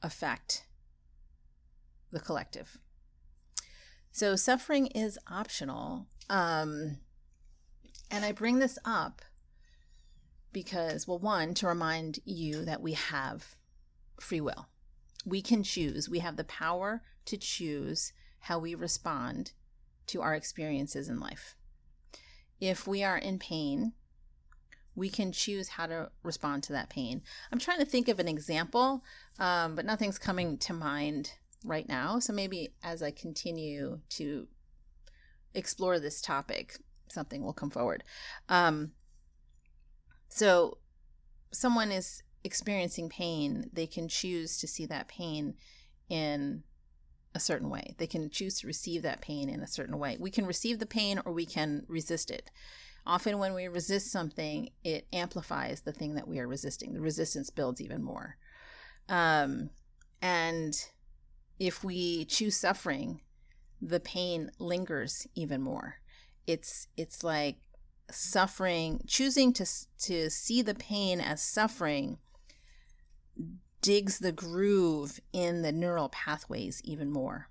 affect 0.02 0.66
the 2.12 2.20
collective. 2.20 2.78
So 4.12 4.36
suffering 4.36 4.88
is 4.88 5.20
optional. 5.28 6.08
Um, 6.30 6.98
and 8.12 8.24
I 8.24 8.32
bring 8.32 8.60
this 8.60 8.78
up 8.86 9.22
because, 10.54 11.08
well, 11.08 11.20
one, 11.20 11.54
to 11.56 11.68
remind 11.68 12.20
you 12.24 12.64
that 12.64 12.82
we 12.82 12.94
have 12.94 13.56
free 14.20 14.40
will. 14.40 14.68
We 15.26 15.42
can 15.42 15.64
choose, 15.64 16.08
we 16.08 16.20
have 16.20 16.38
the 16.38 16.44
power 16.46 17.02
to 17.26 17.38
choose 17.38 18.14
how 18.40 18.60
we 18.60 18.76
respond 18.76 19.52
to 20.08 20.22
our 20.22 20.36
experiences 20.36 21.10
in 21.10 21.20
life. 21.20 21.56
If 22.60 22.88
we 22.88 23.04
are 23.04 23.18
in 23.18 23.40
pain, 23.40 23.94
we 24.96 25.10
can 25.10 25.32
choose 25.32 25.70
how 25.70 25.88
to 25.88 26.10
respond 26.24 26.64
to 26.64 26.74
that 26.74 26.90
pain. 26.90 27.22
I'm 27.52 27.60
trying 27.60 27.80
to 27.80 27.86
think 27.86 28.08
of 28.08 28.20
an 28.20 28.28
example, 28.28 29.04
um, 29.40 29.76
but 29.76 29.86
nothing's 29.86 30.18
coming 30.18 30.58
to 30.60 30.74
mind 30.74 31.34
right 31.66 31.88
now. 31.88 32.20
So 32.20 32.32
maybe 32.32 32.74
as 32.84 33.04
I 33.04 33.12
continue 33.12 34.00
to 34.10 34.48
explore 35.54 36.00
this 36.00 36.22
topic, 36.22 36.78
something 37.10 37.44
will 37.44 37.54
come 37.54 37.70
forward. 37.70 38.04
Um, 38.48 38.92
so, 40.30 40.80
someone 41.52 41.92
is 41.92 42.22
experiencing 42.44 43.10
pain, 43.10 43.70
they 43.72 43.88
can 43.88 44.08
choose 44.08 44.58
to 44.60 44.68
see 44.68 44.86
that 44.86 45.08
pain 45.08 45.56
in 46.10 46.64
a 47.36 47.40
certain 47.40 47.70
way. 47.70 47.94
They 47.98 48.08
can 48.08 48.30
choose 48.30 48.60
to 48.60 48.68
receive 48.68 49.04
that 49.04 49.22
pain 49.22 49.50
in 49.50 49.62
a 49.62 49.68
certain 49.68 50.00
way. 50.00 50.18
We 50.20 50.32
can 50.32 50.48
receive 50.48 50.80
the 50.80 50.86
pain 50.86 51.22
or 51.26 51.34
we 51.34 51.46
can 51.46 51.84
resist 51.88 52.32
it. 52.32 52.50
Often, 53.06 53.38
when 53.38 53.54
we 53.54 53.68
resist 53.68 54.12
something, 54.12 54.70
it 54.84 55.06
amplifies 55.14 55.82
the 55.82 55.92
thing 55.92 56.16
that 56.16 56.28
we 56.28 56.40
are 56.40 56.48
resisting. 56.48 56.94
The 56.94 57.02
resistance 57.02 57.52
builds 57.52 57.80
even 57.80 58.02
more. 58.02 58.38
Um, 59.10 59.70
and 60.24 60.74
if 61.60 61.84
we 61.84 62.26
choose 62.26 62.56
suffering, 62.56 63.22
the 63.80 64.00
pain 64.00 64.50
lingers 64.58 65.28
even 65.36 65.62
more. 65.62 65.98
It's 66.48 66.88
it's 66.98 67.24
like 67.24 67.58
suffering, 68.10 69.02
choosing 69.06 69.54
to 69.54 69.68
to 70.04 70.30
see 70.32 70.64
the 70.64 70.76
pain 70.76 71.22
as 71.22 71.44
suffering 71.44 72.18
digs 73.82 74.20
the 74.20 74.32
groove 74.32 75.20
in 75.34 75.62
the 75.62 75.72
neural 75.72 76.10
pathways 76.10 76.82
even 76.84 77.12
more. 77.12 77.50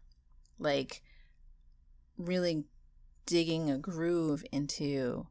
Like 0.59 1.03
really 2.17 2.65
digging 3.27 3.71
a 3.71 3.79
groove 3.79 4.45
into 4.53 5.27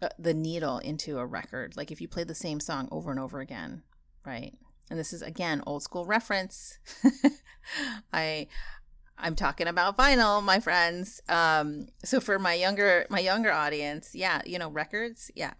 uh, 0.00 0.08
the 0.18 0.34
needle 0.34 0.78
into 0.78 1.18
a 1.18 1.26
record. 1.26 1.76
Like 1.76 1.90
if 1.90 2.00
you 2.00 2.08
play 2.08 2.24
the 2.24 2.34
same 2.34 2.60
song 2.60 2.88
over 2.90 3.10
and 3.10 3.20
over 3.20 3.40
again, 3.40 3.82
right? 4.24 4.54
And 4.90 4.98
this 4.98 5.12
is 5.12 5.22
again 5.22 5.62
old 5.66 5.82
school 5.82 6.04
reference. 6.04 6.78
I 8.12 8.46
I'm 9.18 9.34
talking 9.34 9.66
about 9.66 9.96
vinyl, 9.96 10.42
my 10.42 10.60
friends. 10.60 11.20
Um, 11.28 11.88
so 12.04 12.20
for 12.20 12.38
my 12.38 12.54
younger 12.54 13.06
my 13.10 13.20
younger 13.20 13.52
audience, 13.52 14.14
yeah, 14.14 14.40
you 14.46 14.58
know, 14.58 14.70
records, 14.70 15.30
yeah. 15.34 15.54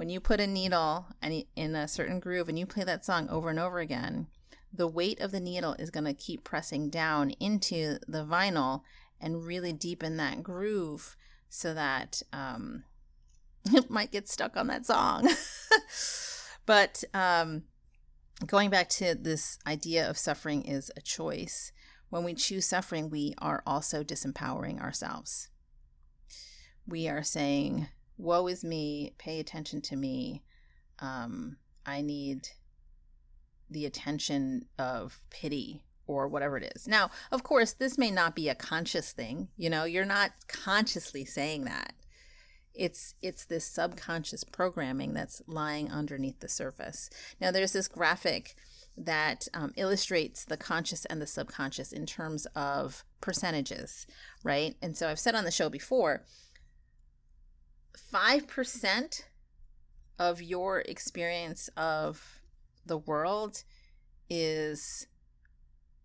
When 0.00 0.08
you 0.08 0.18
put 0.18 0.40
a 0.40 0.46
needle 0.46 1.08
in 1.22 1.76
a 1.76 1.86
certain 1.86 2.20
groove 2.20 2.48
and 2.48 2.58
you 2.58 2.64
play 2.64 2.84
that 2.84 3.04
song 3.04 3.28
over 3.28 3.50
and 3.50 3.58
over 3.58 3.80
again, 3.80 4.28
the 4.72 4.86
weight 4.86 5.20
of 5.20 5.30
the 5.30 5.40
needle 5.40 5.74
is 5.74 5.90
going 5.90 6.06
to 6.06 6.14
keep 6.14 6.42
pressing 6.42 6.88
down 6.88 7.32
into 7.32 7.98
the 8.08 8.24
vinyl 8.24 8.80
and 9.20 9.44
really 9.44 9.74
deepen 9.74 10.16
that 10.16 10.42
groove 10.42 11.18
so 11.50 11.74
that 11.74 12.22
um, 12.32 12.84
it 13.66 13.90
might 13.90 14.10
get 14.10 14.26
stuck 14.26 14.56
on 14.56 14.68
that 14.68 14.86
song. 14.86 15.28
but 16.64 17.04
um, 17.12 17.64
going 18.46 18.70
back 18.70 18.88
to 18.88 19.14
this 19.14 19.58
idea 19.66 20.08
of 20.08 20.16
suffering 20.16 20.62
is 20.62 20.90
a 20.96 21.02
choice 21.02 21.72
when 22.08 22.24
we 22.24 22.32
choose 22.32 22.64
suffering, 22.64 23.10
we 23.10 23.34
are 23.36 23.62
also 23.66 24.02
disempowering 24.02 24.80
ourselves. 24.80 25.50
We 26.86 27.06
are 27.06 27.22
saying, 27.22 27.88
Woe 28.20 28.46
is 28.46 28.64
me, 28.64 29.14
pay 29.18 29.40
attention 29.40 29.80
to 29.82 29.96
me. 29.96 30.42
Um, 30.98 31.56
I 31.86 32.02
need 32.02 32.48
the 33.70 33.86
attention 33.86 34.66
of 34.78 35.20
pity 35.30 35.84
or 36.06 36.28
whatever 36.28 36.56
it 36.56 36.72
is. 36.74 36.88
Now, 36.88 37.10
of 37.30 37.42
course, 37.42 37.72
this 37.72 37.96
may 37.96 38.10
not 38.10 38.34
be 38.34 38.48
a 38.48 38.54
conscious 38.54 39.12
thing. 39.12 39.48
You 39.56 39.70
know, 39.70 39.84
you're 39.84 40.04
not 40.04 40.32
consciously 40.48 41.24
saying 41.24 41.64
that. 41.64 41.94
It's 42.74 43.14
it's 43.22 43.44
this 43.46 43.64
subconscious 43.64 44.44
programming 44.44 45.12
that's 45.12 45.42
lying 45.46 45.90
underneath 45.90 46.40
the 46.40 46.48
surface. 46.48 47.10
Now, 47.40 47.50
there's 47.50 47.72
this 47.72 47.88
graphic 47.88 48.54
that 48.96 49.48
um, 49.54 49.72
illustrates 49.76 50.44
the 50.44 50.56
conscious 50.56 51.04
and 51.06 51.20
the 51.22 51.26
subconscious 51.26 51.92
in 51.92 52.06
terms 52.06 52.46
of 52.54 53.04
percentages, 53.20 54.06
right? 54.44 54.76
And 54.82 54.96
so 54.96 55.08
I've 55.08 55.18
said 55.18 55.34
on 55.34 55.44
the 55.44 55.50
show 55.50 55.68
before 55.68 56.24
5% 58.12 59.22
of 60.18 60.42
your 60.42 60.80
experience 60.80 61.68
of 61.76 62.42
the 62.84 62.98
world 62.98 63.62
is, 64.28 65.06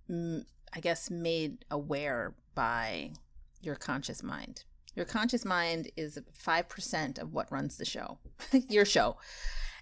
I 0.10 0.80
guess, 0.82 1.10
made 1.10 1.66
aware 1.70 2.34
by 2.54 3.12
your 3.62 3.76
conscious 3.76 4.24
mind. 4.24 4.64
Your 4.96 5.06
conscious 5.06 5.44
mind 5.44 5.92
is 5.98 6.18
5% 6.44 7.20
of 7.20 7.34
what 7.34 7.52
runs 7.52 7.78
the 7.78 7.86
show, 7.86 8.20
your 8.70 8.86
show. 8.86 9.18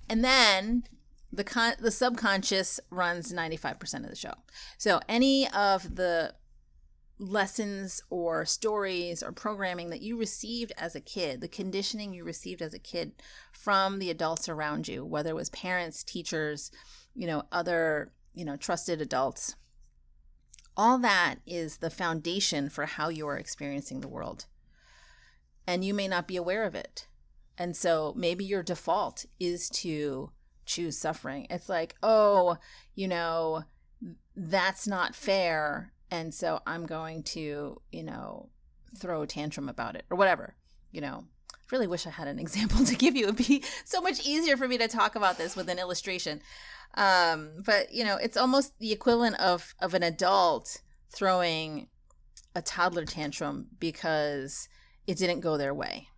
And 0.10 0.24
then 0.24 0.84
the 1.32 1.44
con- 1.44 1.76
the 1.80 1.92
subconscious 1.92 2.80
runs 2.90 3.34
95% 3.34 4.04
of 4.04 4.10
the 4.10 4.16
show. 4.16 4.34
So 4.78 5.00
any 5.08 5.50
of 5.50 5.96
the 5.96 6.36
lessons 7.20 8.02
or 8.10 8.46
stories 8.46 9.22
or 9.22 9.32
programming 9.32 9.90
that 9.90 10.02
you 10.02 10.18
received 10.18 10.74
as 10.78 10.96
a 10.96 11.02
kid, 11.02 11.42
the 11.42 11.48
conditioning 11.48 12.14
you 12.14 12.24
received 12.24 12.62
as 12.62 12.74
a 12.74 12.80
kid 12.80 13.14
from 13.52 14.00
the 14.00 14.10
adults 14.10 14.50
around 14.50 14.88
you, 14.88 15.06
whether 15.06 15.30
it 15.30 15.36
was 15.36 15.50
parents, 15.50 16.04
teachers, 16.04 16.72
you 17.16 17.28
know, 17.28 17.44
other, 17.52 18.12
you 18.34 18.44
know, 18.44 18.58
trusted 18.58 19.00
adults, 19.02 19.56
all 20.76 20.98
that 20.98 21.36
is 21.46 21.78
the 21.78 21.90
foundation 21.90 22.70
for 22.70 22.86
how 22.86 23.10
you 23.10 23.28
are 23.28 23.38
experiencing 23.38 24.02
the 24.02 24.08
world. 24.08 24.46
And 25.68 25.86
you 25.86 25.94
may 25.94 26.08
not 26.08 26.28
be 26.28 26.36
aware 26.36 26.64
of 26.64 26.76
it. 26.76 27.08
And 27.58 27.76
so 27.76 28.14
maybe 28.18 28.44
your 28.44 28.64
default 28.64 29.26
is 29.40 29.70
to 29.70 30.32
choose 30.66 30.98
suffering. 30.98 31.46
It's 31.50 31.70
like, 31.70 31.96
oh, 32.02 32.58
you 32.96 33.08
know, 33.08 33.64
that's 34.36 34.88
not 34.88 35.16
fair. 35.16 35.93
And 36.14 36.32
so 36.32 36.60
I'm 36.68 36.86
going 36.86 37.24
to, 37.24 37.82
you 37.92 38.04
know, 38.04 38.50
throw 38.96 39.24
a 39.24 39.28
tantrum 39.28 39.68
about 39.68 39.96
it 39.96 40.06
or 40.12 40.16
whatever, 40.16 40.54
you 40.92 41.02
know. 41.02 41.26
I 41.52 41.58
really 41.72 41.88
wish 41.88 42.06
I 42.06 42.12
had 42.12 42.28
an 42.28 42.38
example 42.46 42.86
to 42.86 42.96
give 42.96 43.16
you. 43.16 43.24
It'd 43.24 43.38
be 43.38 43.64
so 43.84 44.00
much 44.00 44.24
easier 44.24 44.56
for 44.56 44.68
me 44.68 44.78
to 44.78 44.88
talk 44.88 45.16
about 45.16 45.40
this 45.40 45.56
with 45.56 45.70
an 45.70 45.80
illustration. 45.80 46.40
um, 46.94 47.64
but 47.66 47.92
you 47.92 48.04
know, 48.04 48.18
it's 48.18 48.38
almost 48.38 48.78
the 48.78 48.92
equivalent 48.92 49.40
of 49.40 49.74
of 49.80 49.96
an 49.96 50.04
adult 50.04 50.84
throwing 51.10 51.88
a 52.54 52.62
toddler 52.62 53.06
tantrum 53.06 53.70
because 53.80 54.70
it 55.08 55.18
didn't 55.18 55.40
go 55.40 55.58
their 55.58 55.74
way. 55.74 56.10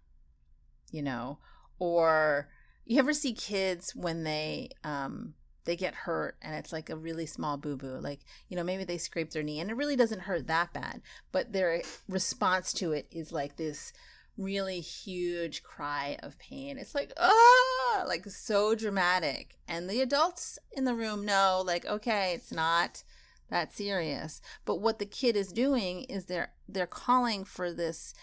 You 0.91 1.03
know, 1.03 1.39
or 1.79 2.49
you 2.83 2.99
ever 2.99 3.13
see 3.13 3.33
kids 3.33 3.95
when 3.95 4.25
they 4.25 4.71
um 4.83 5.35
they 5.65 5.75
get 5.75 5.93
hurt 5.93 6.37
and 6.41 6.55
it's 6.55 6.71
like 6.71 6.89
a 6.89 6.95
really 6.95 7.25
small 7.25 7.57
boo 7.57 7.75
boo 7.75 7.99
like 7.99 8.21
you 8.47 8.55
know 8.55 8.63
maybe 8.63 8.83
they 8.83 8.97
scrape 8.97 9.31
their 9.31 9.43
knee 9.43 9.59
and 9.59 9.69
it 9.69 9.75
really 9.75 9.95
doesn't 9.95 10.21
hurt 10.21 10.47
that 10.47 10.71
bad 10.73 11.01
but 11.31 11.51
their 11.51 11.81
response 12.07 12.71
to 12.71 12.91
it 12.91 13.07
is 13.11 13.31
like 13.31 13.57
this 13.57 13.91
really 14.37 14.79
huge 14.79 15.63
cry 15.63 16.17
of 16.21 16.37
pain. 16.39 16.77
It's 16.77 16.95
like 16.95 17.13
ah! 17.17 18.03
like 18.07 18.25
so 18.25 18.75
dramatic. 18.75 19.57
And 19.67 19.89
the 19.89 20.01
adults 20.01 20.59
in 20.73 20.85
the 20.85 20.93
room 20.93 21.25
know 21.25 21.63
like 21.65 21.85
okay 21.85 22.33
it's 22.33 22.51
not 22.51 23.03
that 23.49 23.73
serious. 23.73 24.41
But 24.65 24.81
what 24.81 24.99
the 24.99 25.05
kid 25.05 25.35
is 25.35 25.51
doing 25.51 26.03
is 26.03 26.25
they're 26.25 26.51
they're 26.67 26.87
calling 26.87 27.45
for 27.45 27.71
this 27.71 28.13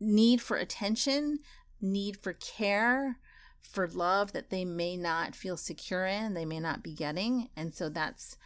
need 0.00 0.40
for 0.40 0.56
attention 0.56 1.38
need 1.80 2.16
for 2.16 2.32
care 2.32 3.18
for 3.62 3.88
love 3.88 4.32
that 4.32 4.50
they 4.50 4.64
may 4.64 4.96
not 4.96 5.34
feel 5.34 5.56
secure 5.56 6.06
in, 6.06 6.34
they 6.34 6.44
may 6.44 6.60
not 6.60 6.82
be 6.82 6.94
getting. 6.94 7.48
And 7.56 7.74
so 7.74 7.88
that's 7.88 8.36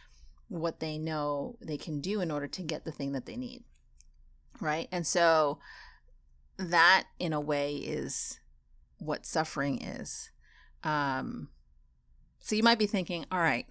what 0.47 0.79
they 0.79 0.97
know 0.97 1.57
they 1.61 1.77
can 1.77 1.99
do 1.99 2.21
in 2.21 2.31
order 2.31 2.47
to 2.47 2.61
get 2.61 2.85
the 2.85 2.91
thing 2.91 3.11
that 3.11 3.25
they 3.25 3.35
need. 3.35 3.63
Right. 4.61 4.87
And 4.91 5.05
so 5.05 5.59
that, 6.57 7.05
in 7.19 7.33
a 7.33 7.41
way, 7.41 7.75
is 7.75 8.39
what 8.99 9.25
suffering 9.25 9.81
is. 9.81 10.31
Um, 10.83 11.49
so 12.39 12.55
you 12.55 12.63
might 12.63 12.79
be 12.79 12.87
thinking, 12.87 13.25
all 13.31 13.39
right, 13.39 13.65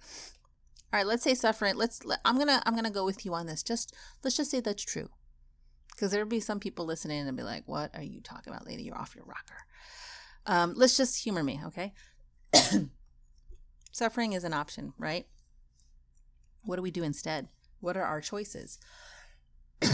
all 0.93 0.99
right, 0.99 1.07
let's 1.07 1.23
say 1.23 1.33
suffering. 1.33 1.75
Let's. 1.75 2.05
Let, 2.05 2.19
I'm 2.23 2.37
gonna. 2.37 2.61
I'm 2.65 2.75
gonna 2.75 2.89
go 2.89 3.03
with 3.03 3.25
you 3.25 3.33
on 3.33 3.45
this. 3.45 3.61
Just 3.61 3.93
let's 4.23 4.37
just 4.37 4.51
say 4.51 4.61
that's 4.61 4.83
true, 4.83 5.09
because 5.91 6.11
there'll 6.11 6.27
be 6.27 6.39
some 6.39 6.61
people 6.61 6.85
listening 6.85 7.27
and 7.27 7.35
be 7.35 7.43
like, 7.43 7.63
"What 7.65 7.93
are 7.93 8.03
you 8.03 8.21
talking 8.21 8.53
about, 8.53 8.65
lady? 8.65 8.83
You're 8.83 8.97
off 8.97 9.15
your 9.15 9.25
rocker." 9.25 9.65
Um, 10.47 10.73
let's 10.75 10.95
just 10.95 11.23
humor 11.23 11.43
me, 11.43 11.59
okay? 11.67 11.93
Suffering 13.91 14.33
is 14.33 14.45
an 14.45 14.53
option, 14.53 14.93
right? 14.97 15.27
What 16.63 16.77
do 16.77 16.81
we 16.81 16.91
do 16.91 17.03
instead? 17.03 17.49
What 17.81 17.97
are 17.97 18.03
our 18.03 18.21
choices? 18.21 18.79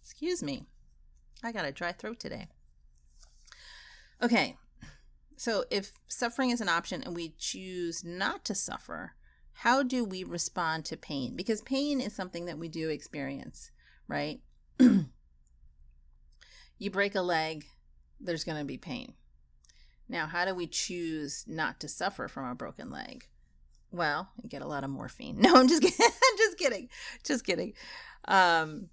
Excuse 0.00 0.42
me. 0.42 0.66
I 1.42 1.52
got 1.52 1.64
a 1.64 1.72
dry 1.72 1.92
throat 1.92 2.20
today. 2.20 2.48
Okay. 4.22 4.56
So, 5.36 5.64
if 5.70 5.92
suffering 6.08 6.50
is 6.50 6.60
an 6.60 6.68
option 6.68 7.02
and 7.02 7.14
we 7.14 7.34
choose 7.38 8.04
not 8.04 8.44
to 8.46 8.54
suffer, 8.54 9.12
how 9.52 9.82
do 9.82 10.04
we 10.04 10.24
respond 10.24 10.84
to 10.86 10.96
pain? 10.96 11.36
Because 11.36 11.62
pain 11.62 12.00
is 12.00 12.14
something 12.14 12.46
that 12.46 12.58
we 12.58 12.68
do 12.68 12.88
experience, 12.88 13.70
right? 14.08 14.40
you 14.78 15.06
break 16.90 17.14
a 17.14 17.22
leg, 17.22 17.66
there's 18.20 18.44
going 18.44 18.58
to 18.58 18.64
be 18.64 18.78
pain. 18.78 19.14
Now, 20.08 20.26
how 20.26 20.44
do 20.44 20.54
we 20.54 20.66
choose 20.66 21.44
not 21.46 21.80
to 21.80 21.88
suffer 21.88 22.28
from 22.28 22.46
a 22.46 22.54
broken 22.54 22.90
leg? 22.90 23.26
Well, 23.90 24.30
you 24.42 24.48
get 24.48 24.62
a 24.62 24.66
lot 24.66 24.84
of 24.84 24.90
morphine. 24.90 25.36
No, 25.40 25.54
I'm 25.54 25.68
just 25.68 25.82
kidding. 25.82 25.98
Just 26.36 26.58
kidding. 26.58 26.88
Just 27.24 27.44
kidding. 27.44 27.72
Um, 28.26 28.88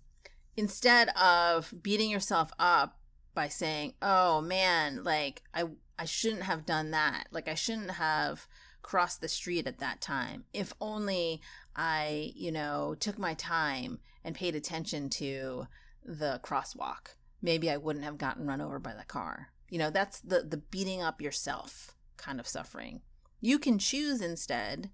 instead 0.57 1.09
of 1.09 1.73
beating 1.81 2.09
yourself 2.09 2.51
up 2.57 2.97
by 3.33 3.49
saying, 3.49 3.93
"Oh 4.01 4.41
man, 4.41 5.03
like 5.03 5.43
I 5.53 5.65
I 5.99 6.05
shouldn't 6.05 6.43
have 6.43 6.65
done 6.65 6.91
that. 6.91 7.27
Like 7.31 7.47
I 7.47 7.55
shouldn't 7.55 7.91
have 7.91 8.47
crossed 8.81 9.21
the 9.21 9.27
street 9.27 9.67
at 9.67 9.79
that 9.79 10.01
time. 10.01 10.45
If 10.53 10.73
only 10.79 11.41
I, 11.75 12.31
you 12.35 12.51
know, 12.51 12.95
took 12.99 13.17
my 13.19 13.33
time 13.33 13.99
and 14.23 14.35
paid 14.35 14.55
attention 14.55 15.09
to 15.11 15.67
the 16.03 16.39
crosswalk. 16.43 17.15
Maybe 17.41 17.69
I 17.69 17.77
wouldn't 17.77 18.05
have 18.05 18.17
gotten 18.17 18.47
run 18.47 18.61
over 18.61 18.79
by 18.79 18.93
the 18.93 19.03
car." 19.05 19.49
You 19.69 19.79
know, 19.79 19.89
that's 19.89 20.19
the 20.21 20.41
the 20.41 20.57
beating 20.57 21.01
up 21.01 21.21
yourself 21.21 21.95
kind 22.17 22.39
of 22.39 22.47
suffering. 22.47 23.01
You 23.41 23.59
can 23.59 23.79
choose 23.79 24.21
instead 24.21 24.89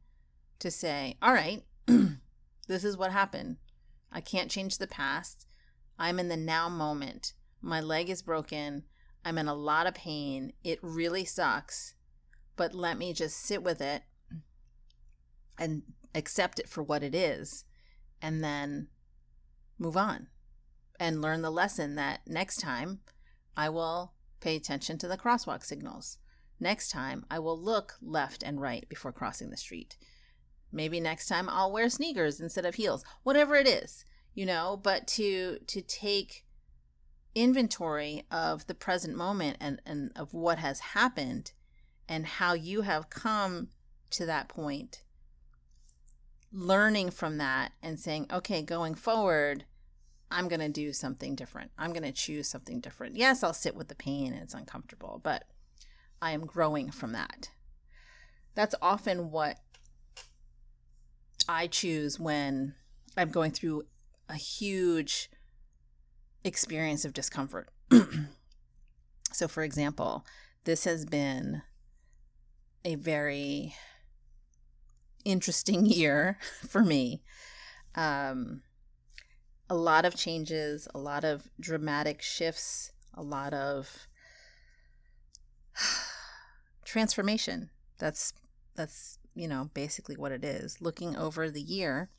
to 0.60 0.72
say, 0.72 1.18
"All 1.22 1.34
right, 1.34 1.64
this 2.68 2.84
is 2.84 2.98
what 2.98 3.12
happened. 3.12 3.58
I 4.12 4.22
can't 4.22 4.52
change 4.52 4.78
the 4.78 4.88
past. 4.88 5.48
I'm 5.98 6.20
in 6.20 6.30
the 6.30 6.38
now 6.38 6.68
moment. 6.68 7.34
My 7.62 7.80
leg 7.80 8.10
is 8.10 8.22
broken. 8.22 8.84
I'm 9.24 9.38
in 9.38 9.48
a 9.48 9.54
lot 9.54 9.88
of 9.88 9.94
pain. 9.94 10.54
It 10.64 10.80
really 10.82 11.26
sucks. 11.26 11.96
But 12.56 12.74
let 12.74 12.98
me 12.98 13.14
just 13.14 13.38
sit 13.38 13.64
with 13.64 13.82
it 13.82 14.04
and 15.58 15.84
accept 16.16 16.60
it 16.60 16.68
for 16.68 16.82
what 16.84 17.04
it 17.04 17.16
is 17.16 17.66
and 18.22 18.44
then 18.44 18.88
move 19.78 19.96
on 19.96 20.28
and 21.00 21.22
learn 21.22 21.42
the 21.42 21.52
lesson 21.52 21.96
that 21.96 22.22
next 22.28 22.58
time 22.58 23.00
I 23.56 23.70
will 23.70 24.14
Pay 24.42 24.56
attention 24.56 24.98
to 24.98 25.08
the 25.08 25.18
crosswalk 25.18 25.64
signals. 25.64 26.18
Next 26.60 26.90
time, 26.90 27.26
I 27.32 27.40
will 27.40 27.60
look 27.60 27.94
left 28.02 28.44
and 28.44 28.60
right 28.60 28.88
before 28.90 29.12
crossing 29.12 29.50
the 29.50 29.58
street. 29.58 29.98
Maybe 30.72 31.00
next 31.00 31.28
time 31.28 31.48
I'll 31.50 31.72
wear 31.72 31.90
sneakers 31.90 32.40
instead 32.40 32.66
of 32.66 32.76
heels. 32.76 33.04
Whatever 33.24 33.56
it 33.56 33.68
is, 33.68 34.06
you 34.34 34.46
know, 34.46 34.80
but 34.82 35.08
to 35.10 35.60
to 35.68 35.82
take 35.82 36.46
inventory 37.34 38.26
of 38.30 38.68
the 38.68 38.76
present 38.76 39.16
moment 39.16 39.58
and, 39.62 39.82
and 39.86 40.12
of 40.16 40.34
what 40.34 40.60
has 40.60 40.80
happened 40.80 41.54
and 42.10 42.26
how 42.26 42.54
you 42.54 42.82
have 42.82 43.10
come 43.10 43.70
to 44.10 44.26
that 44.26 44.50
point 44.50 45.04
learning 46.52 47.10
from 47.10 47.38
that 47.38 47.72
and 47.82 47.98
saying 48.00 48.28
okay 48.32 48.62
going 48.62 48.94
forward 48.94 49.64
I'm 50.32 50.48
going 50.48 50.62
to 50.62 50.70
do 50.70 50.94
something 50.94 51.36
different. 51.36 51.72
I'm 51.78 51.92
going 51.92 52.04
to 52.04 52.12
choose 52.12 52.48
something 52.48 52.80
different. 52.80 53.16
Yes, 53.16 53.44
I'll 53.44 53.54
sit 53.54 53.76
with 53.76 53.90
the 53.90 53.96
pain 53.96 54.34
and 54.34 54.42
it's 54.42 54.54
uncomfortable, 54.54 55.20
but 55.24 55.44
I 56.22 56.32
am 56.32 56.46
growing 56.46 56.90
from 56.90 57.12
that. 57.12 57.52
That's 58.56 58.76
often 58.82 59.32
what 59.32 59.58
I 61.50 61.68
choose 61.68 62.20
when 62.20 62.76
I'm 63.18 63.30
going 63.30 63.52
through 63.52 63.84
a 64.30 64.36
huge 64.36 65.30
experience 66.44 67.04
of 67.04 67.14
discomfort. 67.14 67.70
so, 69.32 69.48
for 69.48 69.64
example, 69.64 70.26
this 70.64 70.86
has 70.86 71.06
been 71.06 71.62
a 72.86 72.96
very 72.96 73.76
interesting 75.26 75.86
year 75.86 76.38
for 76.68 76.84
me. 76.84 77.22
Um, 77.96 78.62
a 79.72 79.76
lot 79.76 80.04
of 80.04 80.18
changes, 80.18 80.86
a 80.94 80.98
lot 80.98 81.24
of 81.24 81.50
dramatic 81.58 82.22
shifts, 82.22 82.92
a 83.14 83.24
lot 83.24 83.54
of 83.54 84.06
transformation. 86.86 87.70
That's 87.98 88.34
that's, 88.76 89.18
you 89.34 89.48
know, 89.48 89.70
basically 89.74 90.18
what 90.18 90.34
it 90.34 90.44
is. 90.44 90.82
Looking 90.82 91.16
over 91.16 91.50
the 91.50 91.62
year, 91.62 92.10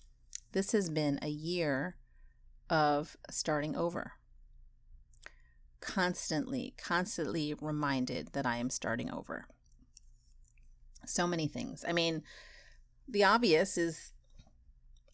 this 0.53 0.73
has 0.73 0.88
been 0.88 1.19
a 1.21 1.29
year 1.29 1.97
of 2.71 3.19
starting 3.31 3.77
over. 3.77 4.12
Constantly, 5.81 6.73
constantly 6.79 7.55
reminded 7.61 8.29
that 8.33 8.47
I 8.47 8.57
am 8.57 8.71
starting 8.71 9.11
over. 9.11 9.45
So 11.05 11.27
many 11.27 11.49
things. 11.49 11.85
I 11.87 11.93
mean, 11.93 12.23
the 13.07 13.25
obvious 13.25 13.77
is 13.77 14.15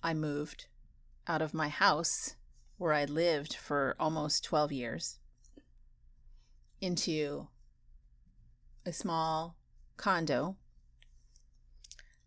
I 0.05 0.15
moved 0.15 0.68
out 1.29 1.43
of 1.43 1.55
my 1.55 1.69
house 1.69 2.35
where 2.79 2.93
I 2.93 3.05
lived 3.05 3.55
for 3.55 3.95
almost 4.01 4.45
12 4.45 4.73
years 4.73 5.19
into 6.81 7.49
a 8.87 8.93
small 8.93 9.57
condo 9.97 10.57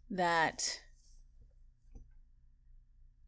that 0.09 0.81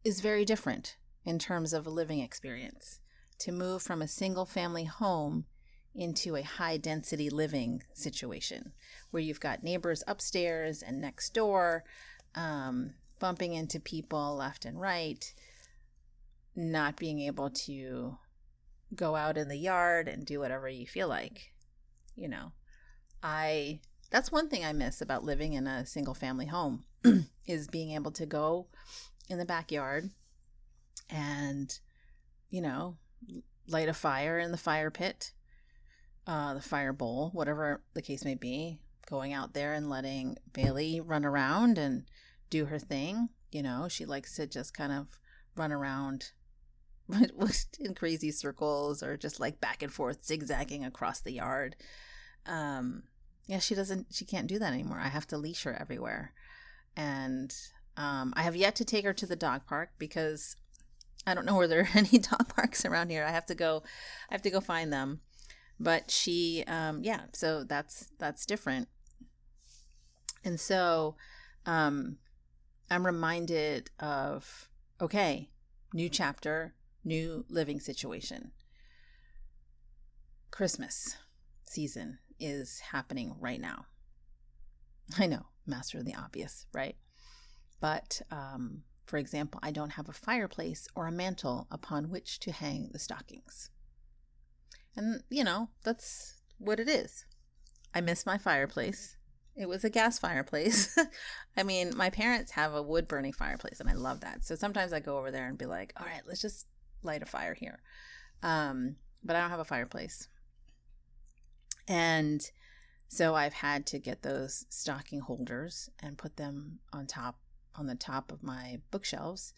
is 0.04 0.20
very 0.20 0.44
different 0.44 0.96
in 1.24 1.38
terms 1.38 1.72
of 1.72 1.86
a 1.86 1.90
living 1.90 2.20
experience. 2.20 3.00
To 3.40 3.52
move 3.52 3.82
from 3.82 4.00
a 4.00 4.08
single 4.08 4.46
family 4.46 4.84
home 4.84 5.46
into 5.94 6.36
a 6.36 6.42
high 6.42 6.76
density 6.76 7.30
living 7.30 7.82
situation 7.94 8.72
where 9.10 9.22
you've 9.22 9.40
got 9.40 9.62
neighbors 9.62 10.04
upstairs 10.06 10.82
and 10.82 11.00
next 11.00 11.32
door, 11.34 11.84
um, 12.34 12.94
bumping 13.18 13.54
into 13.54 13.80
people 13.80 14.36
left 14.36 14.64
and 14.64 14.80
right, 14.80 15.32
not 16.56 16.96
being 16.96 17.20
able 17.20 17.50
to 17.50 18.16
go 18.94 19.16
out 19.16 19.36
in 19.36 19.48
the 19.48 19.56
yard 19.56 20.08
and 20.08 20.24
do 20.24 20.38
whatever 20.38 20.68
you 20.68 20.86
feel 20.86 21.08
like. 21.08 21.52
You 22.16 22.28
know, 22.28 22.52
I 23.22 23.80
that's 24.10 24.30
one 24.30 24.48
thing 24.48 24.64
I 24.64 24.72
miss 24.72 25.00
about 25.00 25.24
living 25.24 25.54
in 25.54 25.66
a 25.66 25.86
single 25.86 26.14
family 26.14 26.46
home 26.46 26.84
is 27.46 27.66
being 27.66 27.92
able 27.92 28.12
to 28.12 28.26
go 28.26 28.66
in 29.28 29.38
the 29.38 29.44
backyard 29.44 30.10
and 31.10 31.76
you 32.50 32.60
know, 32.60 32.96
light 33.66 33.88
a 33.88 33.94
fire 33.94 34.38
in 34.38 34.52
the 34.52 34.56
fire 34.56 34.90
pit, 34.90 35.32
uh 36.26 36.54
the 36.54 36.60
fire 36.60 36.92
bowl, 36.92 37.30
whatever 37.32 37.82
the 37.94 38.02
case 38.02 38.24
may 38.24 38.36
be, 38.36 38.78
going 39.08 39.32
out 39.32 39.54
there 39.54 39.72
and 39.72 39.90
letting 39.90 40.36
Bailey 40.52 41.00
run 41.00 41.24
around 41.24 41.78
and 41.78 42.04
do 42.50 42.66
her 42.66 42.78
thing. 42.78 43.30
You 43.50 43.62
know, 43.62 43.88
she 43.88 44.06
likes 44.06 44.36
to 44.36 44.46
just 44.46 44.74
kind 44.74 44.92
of 44.92 45.08
run 45.56 45.72
around 45.72 46.32
in 47.80 47.94
crazy 47.94 48.30
circles 48.30 49.02
or 49.02 49.16
just 49.16 49.40
like 49.40 49.60
back 49.60 49.82
and 49.82 49.92
forth 49.92 50.24
zigzagging 50.24 50.84
across 50.84 51.20
the 51.20 51.32
yard. 51.32 51.76
Um, 52.46 53.04
yeah, 53.46 53.58
she 53.58 53.74
doesn't, 53.74 54.06
she 54.10 54.24
can't 54.24 54.46
do 54.46 54.58
that 54.58 54.72
anymore. 54.72 55.00
I 55.00 55.08
have 55.08 55.26
to 55.28 55.38
leash 55.38 55.64
her 55.64 55.76
everywhere. 55.78 56.32
And 56.96 57.54
um, 57.96 58.32
I 58.36 58.42
have 58.42 58.56
yet 58.56 58.76
to 58.76 58.84
take 58.84 59.04
her 59.04 59.12
to 59.12 59.26
the 59.26 59.36
dog 59.36 59.66
park 59.66 59.90
because 59.98 60.56
I 61.26 61.34
don't 61.34 61.46
know 61.46 61.56
where 61.56 61.68
there 61.68 61.80
are 61.80 61.88
any 61.94 62.18
dog 62.18 62.48
parks 62.48 62.84
around 62.84 63.10
here. 63.10 63.24
I 63.24 63.30
have 63.30 63.46
to 63.46 63.54
go, 63.54 63.82
I 64.30 64.34
have 64.34 64.42
to 64.42 64.50
go 64.50 64.60
find 64.60 64.92
them. 64.92 65.20
But 65.80 66.10
she, 66.10 66.64
um, 66.68 67.02
yeah, 67.02 67.22
so 67.32 67.64
that's 67.64 68.08
that's 68.18 68.46
different. 68.46 68.88
And 70.44 70.60
so, 70.60 71.16
um, 71.66 72.18
I'm 72.90 73.04
reminded 73.04 73.90
of 73.98 74.68
okay, 75.00 75.50
new 75.92 76.08
chapter, 76.08 76.74
new 77.04 77.44
living 77.48 77.80
situation. 77.80 78.52
Christmas 80.50 81.16
season 81.64 82.18
is 82.38 82.80
happening 82.92 83.34
right 83.38 83.60
now. 83.60 83.86
I 85.18 85.26
know, 85.26 85.46
master 85.66 85.98
of 85.98 86.04
the 86.04 86.14
obvious, 86.14 86.66
right? 86.72 86.96
But 87.80 88.22
um, 88.30 88.82
for 89.04 89.18
example, 89.18 89.60
I 89.62 89.70
don't 89.70 89.90
have 89.90 90.08
a 90.08 90.12
fireplace 90.12 90.88
or 90.94 91.06
a 91.06 91.12
mantle 91.12 91.66
upon 91.70 92.10
which 92.10 92.40
to 92.40 92.52
hang 92.52 92.88
the 92.92 92.98
stockings. 92.98 93.70
And, 94.96 95.22
you 95.28 95.44
know, 95.44 95.68
that's 95.82 96.40
what 96.58 96.80
it 96.80 96.88
is. 96.88 97.26
I 97.94 98.00
miss 98.00 98.26
my 98.26 98.38
fireplace. 98.38 99.16
It 99.56 99.68
was 99.68 99.84
a 99.84 99.90
gas 99.90 100.18
fireplace. 100.18 100.96
I 101.56 101.62
mean, 101.62 101.92
my 101.96 102.10
parents 102.10 102.52
have 102.52 102.74
a 102.74 102.82
wood 102.82 103.06
burning 103.06 103.32
fireplace, 103.32 103.78
and 103.80 103.88
I 103.88 103.92
love 103.92 104.20
that. 104.20 104.44
So 104.44 104.54
sometimes 104.54 104.92
I 104.92 105.00
go 105.00 105.18
over 105.18 105.30
there 105.30 105.46
and 105.46 105.58
be 105.58 105.66
like, 105.66 105.92
all 105.96 106.06
right, 106.06 106.22
let's 106.26 106.40
just 106.40 106.66
light 107.04 107.22
a 107.22 107.26
fire 107.26 107.54
here. 107.54 107.80
Um, 108.42 108.96
but 109.22 109.36
I 109.36 109.40
don't 109.40 109.50
have 109.50 109.60
a 109.60 109.64
fireplace. 109.64 110.28
And 111.88 112.50
so 113.08 113.34
I've 113.34 113.52
had 113.52 113.86
to 113.86 113.98
get 113.98 114.22
those 114.22 114.66
stocking 114.68 115.20
holders 115.20 115.90
and 116.00 116.18
put 116.18 116.36
them 116.36 116.80
on 116.92 117.06
top 117.06 117.38
on 117.76 117.86
the 117.86 117.94
top 117.94 118.30
of 118.30 118.42
my 118.42 118.80
bookshelves 118.90 119.52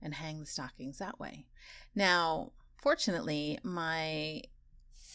and 0.00 0.14
hang 0.14 0.40
the 0.40 0.46
stockings 0.46 0.98
that 0.98 1.18
way. 1.18 1.46
Now, 1.94 2.52
fortunately, 2.82 3.58
my 3.62 4.42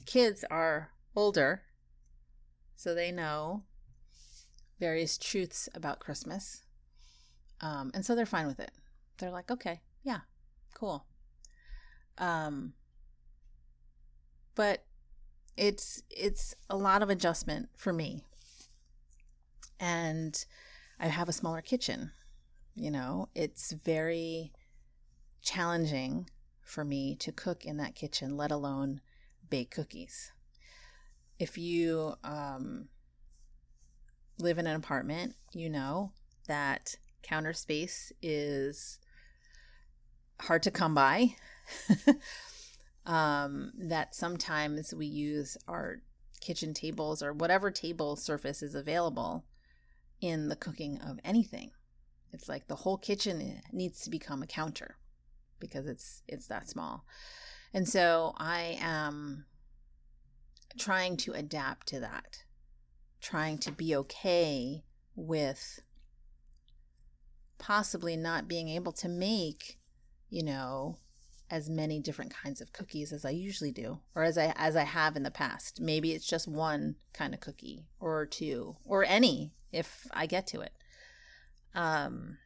kids 0.06 0.44
are 0.50 0.92
older, 1.16 1.64
so 2.76 2.94
they 2.94 3.12
know 3.12 3.64
various 4.80 5.18
truths 5.18 5.68
about 5.74 6.00
Christmas. 6.00 6.64
Um, 7.62 7.92
and 7.94 8.06
so 8.06 8.16
they're 8.16 8.26
fine 8.26 8.48
with 8.48 8.60
it. 8.60 8.72
They're 9.18 9.32
like, 9.32 9.50
okay, 9.52 9.82
yeah, 10.04 10.20
cool. 10.74 11.06
Um, 12.18 12.74
but 14.56 14.84
it's 15.56 16.04
it's 16.10 16.56
a 16.70 16.78
lot 16.78 17.02
of 17.02 17.10
adjustment 17.10 17.70
for 17.76 17.94
me. 17.94 18.24
And 19.80 20.44
I 21.00 21.08
have 21.08 21.30
a 21.30 21.34
smaller 21.34 21.62
kitchen. 21.62 22.12
You 22.76 22.92
know, 22.92 23.30
it's 23.36 23.72
very 23.72 24.52
challenging 25.42 26.30
for 26.62 26.84
me 26.84 27.16
to 27.16 27.32
cook 27.32 27.66
in 27.66 27.78
that 27.78 27.96
kitchen, 27.96 28.36
let 28.36 28.52
alone 28.52 29.02
bake 29.50 29.72
cookies. 29.72 30.32
If 31.40 31.58
you 31.58 32.16
um, 32.24 32.90
live 34.40 34.58
in 34.58 34.68
an 34.68 34.76
apartment, 34.76 35.36
you 35.54 35.70
know 35.70 36.12
that 36.48 36.96
counter 37.24 37.54
space 37.54 38.12
is 38.22 39.00
hard 40.42 40.64
to 40.64 40.72
come 40.72 40.94
by. 40.94 41.36
um, 43.06 43.72
that 43.78 44.16
sometimes 44.16 44.94
we 44.94 45.06
use 45.06 45.58
our 45.68 46.02
kitchen 46.42 46.74
tables 46.74 47.24
or 47.24 47.34
whatever 47.34 47.72
table 47.72 48.16
surface 48.16 48.62
is 48.62 48.76
available 48.76 49.46
in 50.22 50.50
the 50.50 50.56
cooking 50.56 51.00
of 51.00 51.20
anything. 51.24 51.72
It's 52.32 52.50
like 52.50 52.68
the 52.68 52.76
whole 52.76 52.98
kitchen 52.98 53.62
needs 53.72 54.02
to 54.02 54.10
become 54.10 54.44
a 54.44 54.48
counter 54.48 54.98
because 55.60 55.88
it's 55.88 56.22
it's 56.28 56.48
that 56.48 56.70
small. 56.70 57.06
And 57.74 57.88
so 57.88 58.34
I 58.38 58.78
am 58.82 59.46
trying 60.78 61.18
to 61.18 61.34
adapt 61.34 61.88
to 61.88 62.00
that, 62.00 62.44
trying 63.22 63.58
to 63.60 63.72
be 63.72 63.96
okay 63.96 64.84
with 65.16 65.82
possibly 67.58 68.16
not 68.16 68.48
being 68.48 68.70
able 68.70 68.92
to 68.94 69.10
make, 69.10 69.80
you 70.30 70.44
know, 70.44 70.98
as 71.50 71.70
many 71.70 72.00
different 72.00 72.34
kinds 72.34 72.62
of 72.62 72.74
cookies 72.74 73.14
as 73.14 73.24
I 73.26 73.30
usually 73.30 73.72
do 73.72 74.00
or 74.16 74.24
as 74.24 74.38
I 74.38 74.54
as 74.56 74.76
I 74.76 74.84
have 74.84 75.16
in 75.16 75.24
the 75.24 75.32
past. 75.32 75.80
Maybe 75.80 76.12
it's 76.12 76.28
just 76.28 76.48
one 76.48 76.96
kind 77.14 77.34
of 77.34 77.40
cookie 77.40 77.86
or 78.00 78.26
two 78.26 78.76
or 78.86 79.04
any 79.06 79.54
if 79.72 80.08
I 80.12 80.26
get 80.26 80.48
to 80.48 80.62
it. 80.62 80.74
Um 81.74 82.38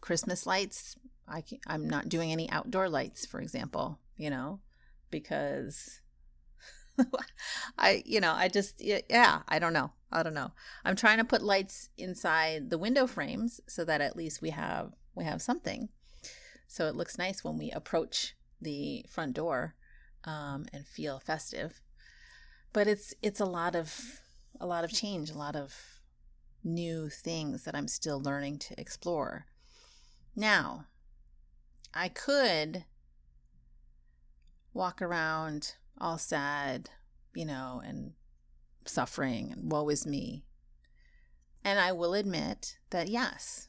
Christmas 0.00 0.46
lights, 0.46 0.96
I 1.28 1.42
I'm 1.66 1.88
not 1.88 2.08
doing 2.08 2.32
any 2.32 2.50
outdoor 2.50 2.88
lights 2.88 3.24
for 3.24 3.40
example, 3.40 3.98
you 4.16 4.30
know, 4.30 4.60
because 5.10 6.00
I, 7.78 8.02
you 8.04 8.20
know, 8.20 8.32
I 8.32 8.48
just, 8.48 8.80
yeah, 8.80 9.40
I 9.48 9.58
don't 9.58 9.72
know. 9.72 9.92
I 10.10 10.22
don't 10.22 10.34
know. 10.34 10.52
I'm 10.84 10.96
trying 10.96 11.18
to 11.18 11.24
put 11.24 11.42
lights 11.42 11.88
inside 11.96 12.70
the 12.70 12.78
window 12.78 13.06
frames 13.06 13.60
so 13.66 13.84
that 13.84 14.00
at 14.00 14.16
least 14.16 14.42
we 14.42 14.50
have 14.50 14.92
we 15.14 15.24
have 15.24 15.40
something. 15.42 15.88
So 16.72 16.86
it 16.86 16.96
looks 16.96 17.18
nice 17.18 17.44
when 17.44 17.58
we 17.58 17.70
approach 17.70 18.34
the 18.58 19.04
front 19.06 19.34
door 19.34 19.74
um, 20.24 20.64
and 20.72 20.86
feel 20.86 21.20
festive. 21.20 21.82
But 22.72 22.86
it's 22.86 23.12
it's 23.20 23.40
a 23.40 23.44
lot 23.44 23.76
of 23.76 24.22
a 24.58 24.64
lot 24.64 24.82
of 24.82 24.90
change, 24.90 25.28
a 25.28 25.36
lot 25.36 25.54
of 25.54 25.74
new 26.64 27.10
things 27.10 27.64
that 27.64 27.74
I'm 27.74 27.88
still 27.88 28.22
learning 28.22 28.58
to 28.60 28.80
explore. 28.80 29.44
Now, 30.34 30.86
I 31.92 32.08
could 32.08 32.86
walk 34.72 35.02
around 35.02 35.74
all 36.00 36.16
sad, 36.16 36.88
you 37.34 37.44
know, 37.44 37.82
and 37.84 38.14
suffering 38.86 39.52
and 39.52 39.70
woe 39.70 39.90
is 39.90 40.06
me. 40.06 40.46
And 41.62 41.78
I 41.78 41.92
will 41.92 42.14
admit 42.14 42.78
that 42.88 43.08
yes, 43.08 43.68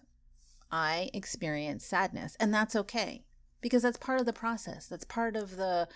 I 0.74 1.12
experience 1.14 1.86
sadness, 1.86 2.36
and 2.40 2.52
that's 2.52 2.76
okay 2.76 3.26
because 3.62 3.84
that's 3.84 3.96
part 3.96 4.20
of 4.20 4.26
the 4.26 4.34
process. 4.34 4.88
That's 4.88 5.06
part 5.06 5.36
of 5.36 5.56
the 5.56 5.88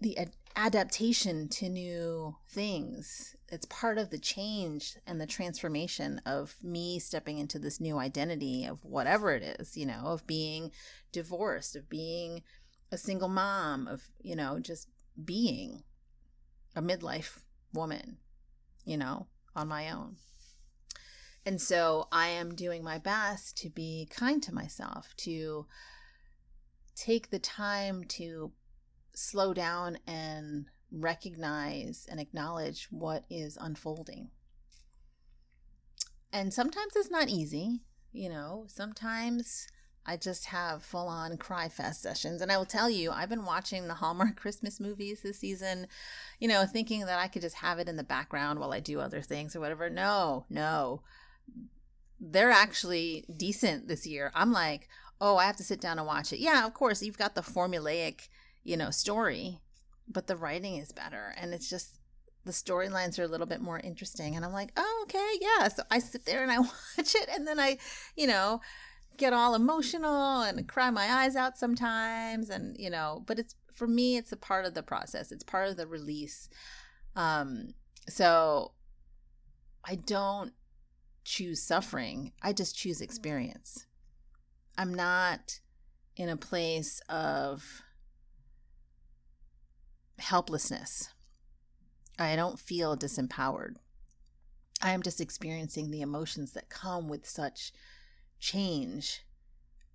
the 0.00 0.16
ad- 0.16 0.36
adaptation 0.54 1.48
to 1.48 1.68
new 1.68 2.36
things. 2.48 3.34
It's 3.48 3.66
part 3.66 3.98
of 3.98 4.10
the 4.10 4.18
change 4.18 4.96
and 5.08 5.20
the 5.20 5.26
transformation 5.26 6.20
of 6.24 6.54
me 6.62 7.00
stepping 7.00 7.38
into 7.38 7.58
this 7.58 7.80
new 7.80 7.98
identity 7.98 8.64
of 8.64 8.84
whatever 8.84 9.32
it 9.32 9.42
is, 9.42 9.76
you 9.76 9.86
know, 9.86 10.02
of 10.04 10.24
being 10.24 10.70
divorced, 11.10 11.74
of 11.74 11.88
being 11.88 12.44
a 12.92 12.96
single 12.96 13.28
mom, 13.28 13.88
of, 13.88 14.04
you 14.22 14.36
know, 14.36 14.60
just 14.60 14.86
being 15.24 15.82
a 16.76 16.80
midlife 16.80 17.40
woman, 17.74 18.18
you 18.84 18.96
know, 18.96 19.26
on 19.56 19.66
my 19.66 19.90
own. 19.90 20.14
And 21.48 21.58
so 21.58 22.08
I 22.12 22.28
am 22.28 22.54
doing 22.54 22.84
my 22.84 22.98
best 22.98 23.56
to 23.62 23.70
be 23.70 24.06
kind 24.10 24.42
to 24.42 24.54
myself, 24.54 25.14
to 25.20 25.64
take 26.94 27.30
the 27.30 27.38
time 27.38 28.04
to 28.04 28.52
slow 29.14 29.54
down 29.54 29.96
and 30.06 30.66
recognize 30.92 32.06
and 32.10 32.20
acknowledge 32.20 32.88
what 32.90 33.24
is 33.30 33.56
unfolding. 33.58 34.28
And 36.34 36.52
sometimes 36.52 36.92
it's 36.94 37.10
not 37.10 37.30
easy, 37.30 37.80
you 38.12 38.28
know, 38.28 38.66
sometimes 38.68 39.68
I 40.04 40.18
just 40.18 40.44
have 40.44 40.82
full 40.82 41.08
on 41.08 41.38
cry 41.38 41.70
fest 41.70 42.02
sessions. 42.02 42.42
And 42.42 42.52
I 42.52 42.58
will 42.58 42.66
tell 42.66 42.90
you, 42.90 43.10
I've 43.10 43.30
been 43.30 43.46
watching 43.46 43.88
the 43.88 43.94
Hallmark 43.94 44.36
Christmas 44.40 44.80
movies 44.80 45.22
this 45.22 45.38
season, 45.38 45.86
you 46.40 46.48
know, 46.48 46.66
thinking 46.66 47.06
that 47.06 47.18
I 47.18 47.28
could 47.28 47.40
just 47.40 47.56
have 47.56 47.78
it 47.78 47.88
in 47.88 47.96
the 47.96 48.04
background 48.04 48.58
while 48.58 48.74
I 48.74 48.80
do 48.80 49.00
other 49.00 49.22
things 49.22 49.56
or 49.56 49.60
whatever. 49.60 49.88
No, 49.88 50.44
no. 50.50 51.00
They're 52.20 52.50
actually 52.50 53.24
decent 53.34 53.88
this 53.88 54.06
year. 54.06 54.30
I'm 54.34 54.52
like, 54.52 54.88
oh, 55.20 55.36
I 55.36 55.46
have 55.46 55.56
to 55.56 55.64
sit 55.64 55.80
down 55.80 55.98
and 55.98 56.06
watch 56.06 56.32
it. 56.32 56.40
Yeah, 56.40 56.66
of 56.66 56.74
course, 56.74 57.02
you've 57.02 57.18
got 57.18 57.34
the 57.34 57.40
formulaic, 57.42 58.28
you 58.64 58.76
know, 58.76 58.90
story, 58.90 59.60
but 60.08 60.26
the 60.26 60.36
writing 60.36 60.76
is 60.76 60.92
better. 60.92 61.34
And 61.36 61.54
it's 61.54 61.68
just, 61.70 61.98
the 62.44 62.52
storylines 62.52 63.18
are 63.18 63.24
a 63.24 63.28
little 63.28 63.46
bit 63.46 63.60
more 63.60 63.78
interesting. 63.80 64.36
And 64.36 64.44
I'm 64.44 64.52
like, 64.52 64.72
oh, 64.76 65.00
okay, 65.04 65.32
yeah. 65.40 65.68
So 65.68 65.82
I 65.90 65.98
sit 65.98 66.24
there 66.24 66.42
and 66.42 66.50
I 66.50 66.58
watch 66.58 67.14
it. 67.14 67.28
And 67.32 67.46
then 67.46 67.60
I, 67.60 67.78
you 68.16 68.26
know, 68.26 68.60
get 69.16 69.32
all 69.32 69.54
emotional 69.54 70.42
and 70.42 70.68
cry 70.68 70.90
my 70.90 71.12
eyes 71.12 71.34
out 71.34 71.58
sometimes 71.58 72.48
and 72.48 72.76
you 72.78 72.88
know 72.88 73.24
but 73.26 73.36
it's 73.36 73.56
for 73.74 73.88
me 73.88 74.16
it's 74.16 74.30
a 74.30 74.36
part 74.36 74.64
of 74.64 74.74
the 74.74 74.82
process 74.82 75.32
it's 75.32 75.42
part 75.42 75.68
of 75.68 75.76
the 75.76 75.88
release 75.88 76.48
um 77.16 77.74
So 78.08 78.72
I 79.84 79.96
don't 79.96 80.52
choose 81.28 81.62
suffering, 81.62 82.32
I 82.42 82.52
just 82.52 82.76
choose 82.76 82.98
mm. 82.98 83.04
experience. 83.04 83.86
I'm 84.76 84.94
not 84.94 85.60
in 86.16 86.28
a 86.28 86.36
place 86.36 87.00
of 87.08 87.82
helplessness. 90.18 91.10
I 92.18 92.34
don't 92.34 92.58
feel 92.58 92.96
disempowered. 92.96 93.76
I 94.82 94.90
am 94.90 95.02
just 95.02 95.20
experiencing 95.20 95.90
the 95.90 96.00
emotions 96.00 96.52
that 96.52 96.68
come 96.68 97.08
with 97.08 97.28
such 97.28 97.72
change, 98.40 99.24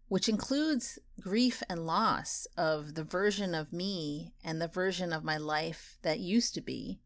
which 0.07 0.29
includes 0.29 0.99
grief 1.19 1.63
and 1.69 1.85
loss 1.85 2.47
of 2.57 2.95
the 2.95 3.03
version 3.03 3.55
of 3.55 3.73
me 3.73 4.33
and 4.43 4.61
the 4.61 4.67
version 4.67 5.13
of 5.13 5.23
my 5.23 5.37
life 5.37 5.97
that 6.01 6.19
used 6.19 6.53
to 6.55 6.61
be, 6.61 6.99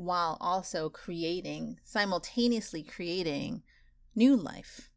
while 0.00 0.36
also 0.40 0.88
creating, 0.88 1.78
simultaneously 1.84 2.82
creating 2.82 3.62
new 4.14 4.36
life, 4.36 4.90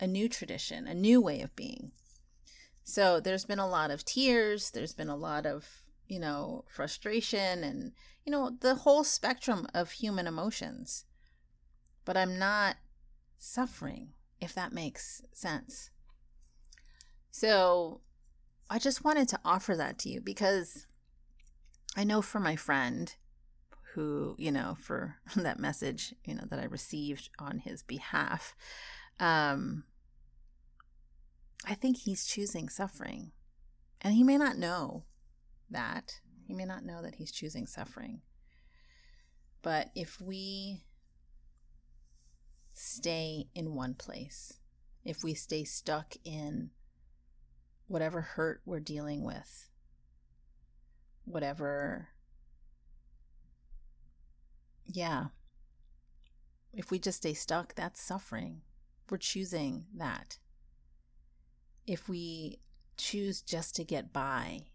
a 0.00 0.06
new 0.06 0.28
tradition, 0.28 0.86
a 0.86 0.94
new 0.94 1.20
way 1.20 1.40
of 1.40 1.54
being. 1.54 1.92
So 2.82 3.20
there's 3.20 3.44
been 3.44 3.58
a 3.58 3.68
lot 3.68 3.90
of 3.90 4.04
tears, 4.04 4.70
there's 4.70 4.94
been 4.94 5.08
a 5.08 5.16
lot 5.16 5.44
of 5.46 5.86
you 6.08 6.20
know, 6.20 6.64
frustration 6.68 7.64
and, 7.64 7.92
you 8.24 8.30
know, 8.30 8.56
the 8.60 8.76
whole 8.76 9.04
spectrum 9.04 9.66
of 9.74 9.92
human 9.92 10.26
emotions. 10.26 11.04
But 12.04 12.16
I'm 12.16 12.38
not 12.38 12.76
suffering, 13.38 14.10
if 14.40 14.54
that 14.54 14.72
makes 14.72 15.22
sense. 15.32 15.90
So 17.30 18.00
I 18.70 18.78
just 18.78 19.04
wanted 19.04 19.28
to 19.30 19.40
offer 19.44 19.76
that 19.76 19.98
to 20.00 20.08
you 20.08 20.20
because 20.20 20.86
I 21.96 22.04
know 22.04 22.22
for 22.22 22.40
my 22.40 22.56
friend 22.56 23.14
who, 23.96 24.36
you 24.38 24.52
know, 24.52 24.76
for 24.80 25.16
that 25.36 25.58
message, 25.58 26.14
you 26.24 26.34
know, 26.34 26.44
that 26.48 26.60
I 26.60 26.66
received 26.66 27.30
on 27.38 27.58
his 27.58 27.82
behalf, 27.82 28.54
um, 29.18 29.84
I 31.66 31.74
think 31.74 31.96
he's 31.96 32.26
choosing 32.26 32.68
suffering. 32.68 33.32
And 34.02 34.14
he 34.14 34.22
may 34.22 34.36
not 34.36 34.58
know 34.58 35.04
that. 35.70 36.20
He 36.46 36.52
may 36.52 36.66
not 36.66 36.84
know 36.84 37.02
that 37.02 37.16
he's 37.16 37.32
choosing 37.32 37.66
suffering. 37.66 38.20
But 39.62 39.90
if 39.96 40.20
we 40.20 40.84
stay 42.74 43.46
in 43.54 43.74
one 43.74 43.94
place, 43.94 44.58
if 45.04 45.24
we 45.24 45.32
stay 45.32 45.64
stuck 45.64 46.14
in 46.22 46.70
whatever 47.88 48.20
hurt 48.20 48.60
we're 48.66 48.78
dealing 48.78 49.24
with, 49.24 49.70
whatever, 51.24 52.08
yeah, 54.86 55.26
if 56.72 56.90
we 56.90 56.98
just 56.98 57.18
stay 57.18 57.34
stuck, 57.34 57.74
that's 57.74 58.00
suffering. 58.00 58.62
We're 59.08 59.18
choosing 59.18 59.86
that. 59.96 60.38
If 61.86 62.08
we 62.08 62.58
choose 62.96 63.40
just 63.40 63.76
to 63.76 63.84
get 63.84 64.12
by, 64.12 64.66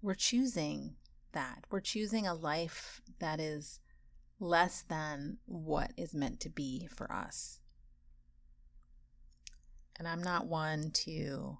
we're 0.00 0.14
choosing 0.14 0.96
that. 1.32 1.64
We're 1.70 1.80
choosing 1.80 2.26
a 2.26 2.34
life 2.34 3.00
that 3.18 3.38
is 3.38 3.80
less 4.40 4.82
than 4.82 5.38
what 5.46 5.92
is 5.96 6.14
meant 6.14 6.40
to 6.40 6.50
be 6.50 6.86
for 6.86 7.12
us. 7.12 7.60
And 9.98 10.08
I'm 10.08 10.22
not 10.22 10.46
one 10.46 10.90
to 10.90 11.58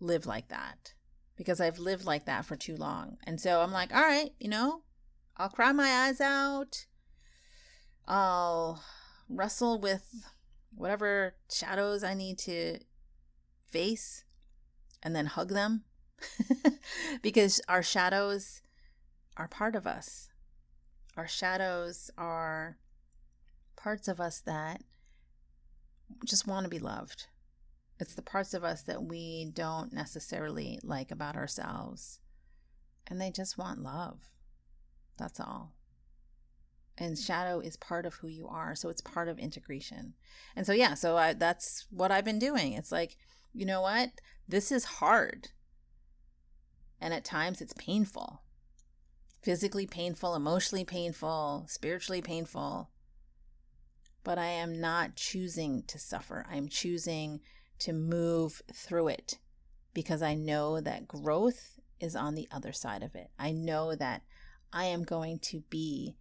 live 0.00 0.26
like 0.26 0.48
that 0.48 0.94
because 1.36 1.60
I've 1.60 1.78
lived 1.78 2.04
like 2.04 2.24
that 2.26 2.46
for 2.46 2.56
too 2.56 2.76
long. 2.76 3.18
And 3.24 3.38
so 3.40 3.60
I'm 3.60 3.72
like, 3.72 3.94
all 3.94 4.00
right, 4.00 4.30
you 4.40 4.48
know, 4.48 4.82
I'll 5.36 5.48
cry 5.50 5.72
my 5.72 5.90
eyes 6.06 6.20
out. 6.20 6.86
I'll 8.06 8.82
wrestle 9.28 9.78
with 9.78 10.24
whatever 10.74 11.34
shadows 11.50 12.02
I 12.02 12.14
need 12.14 12.38
to 12.38 12.78
face 13.70 14.24
and 15.02 15.14
then 15.14 15.26
hug 15.26 15.50
them 15.50 15.84
because 17.22 17.60
our 17.68 17.82
shadows 17.82 18.62
are 19.36 19.48
part 19.48 19.76
of 19.76 19.86
us. 19.86 20.30
Our 21.16 21.28
shadows 21.28 22.10
are 22.16 22.78
parts 23.76 24.08
of 24.08 24.20
us 24.20 24.40
that 24.40 24.82
just 26.24 26.46
want 26.46 26.64
to 26.64 26.70
be 26.70 26.78
loved. 26.78 27.26
It's 27.98 28.14
the 28.14 28.22
parts 28.22 28.54
of 28.54 28.64
us 28.64 28.82
that 28.82 29.02
we 29.02 29.50
don't 29.52 29.92
necessarily 29.92 30.78
like 30.82 31.10
about 31.10 31.36
ourselves. 31.36 32.20
And 33.06 33.20
they 33.20 33.30
just 33.30 33.56
want 33.56 33.82
love. 33.82 34.18
That's 35.18 35.40
all. 35.40 35.72
And 36.98 37.18
shadow 37.18 37.60
is 37.60 37.76
part 37.76 38.06
of 38.06 38.14
who 38.14 38.28
you 38.28 38.48
are. 38.48 38.74
So 38.74 38.88
it's 38.88 39.02
part 39.02 39.28
of 39.28 39.38
integration. 39.38 40.14
And 40.54 40.66
so, 40.66 40.72
yeah, 40.72 40.94
so 40.94 41.16
I, 41.16 41.34
that's 41.34 41.86
what 41.90 42.10
I've 42.10 42.24
been 42.24 42.38
doing. 42.38 42.72
It's 42.72 42.90
like, 42.90 43.16
you 43.52 43.66
know 43.66 43.82
what? 43.82 44.10
This 44.48 44.72
is 44.72 44.84
hard. 44.84 45.48
And 47.00 47.12
at 47.12 47.24
times 47.24 47.60
it's 47.60 47.74
painful 47.74 48.42
physically 49.46 49.86
painful, 49.86 50.34
emotionally 50.34 50.84
painful, 50.84 51.66
spiritually 51.68 52.20
painful. 52.20 52.90
But 54.24 54.38
I 54.40 54.46
am 54.46 54.80
not 54.80 55.14
choosing 55.14 55.84
to 55.86 56.00
suffer. 56.00 56.44
I'm 56.50 56.68
choosing 56.68 57.38
to 57.78 57.92
move 57.92 58.60
through 58.74 59.06
it 59.06 59.38
because 59.94 60.20
I 60.20 60.34
know 60.34 60.80
that 60.80 61.06
growth 61.06 61.78
is 62.00 62.16
on 62.16 62.34
the 62.34 62.48
other 62.50 62.72
side 62.72 63.04
of 63.04 63.14
it. 63.14 63.30
I 63.38 63.52
know 63.52 63.94
that 63.94 64.22
I 64.76 64.84
am 64.84 65.04
going 65.04 65.38
to 65.38 65.62
be 65.70 66.16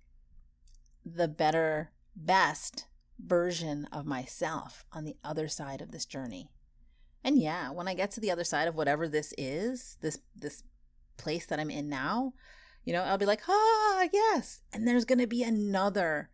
the 1.05 1.27
better, 1.27 1.91
best 2.15 2.85
version 3.19 3.85
of 3.91 4.05
myself 4.05 4.85
on 4.93 5.03
the 5.03 5.17
other 5.25 5.49
side 5.49 5.81
of 5.81 5.91
this 5.91 6.05
journey. 6.05 6.49
And 7.21 7.37
yeah, 7.37 7.69
when 7.71 7.89
I 7.89 7.93
get 7.95 8.11
to 8.11 8.21
the 8.21 8.31
other 8.31 8.45
side 8.45 8.69
of 8.69 8.75
whatever 8.75 9.09
this 9.09 9.33
is, 9.37 9.97
this 9.99 10.19
this 10.33 10.63
place 11.17 11.45
that 11.47 11.59
I'm 11.59 11.69
in 11.69 11.89
now, 11.89 12.33
you 12.85 12.93
know, 12.93 13.03
I'll 13.03 13.17
be 13.17 13.25
like, 13.25 13.41
"Ah, 13.49 14.07
yes." 14.13 14.61
And 14.71 14.87
there's 14.87 15.05
going 15.05 15.19
to 15.19 15.27
be 15.27 15.43
another 15.43 16.29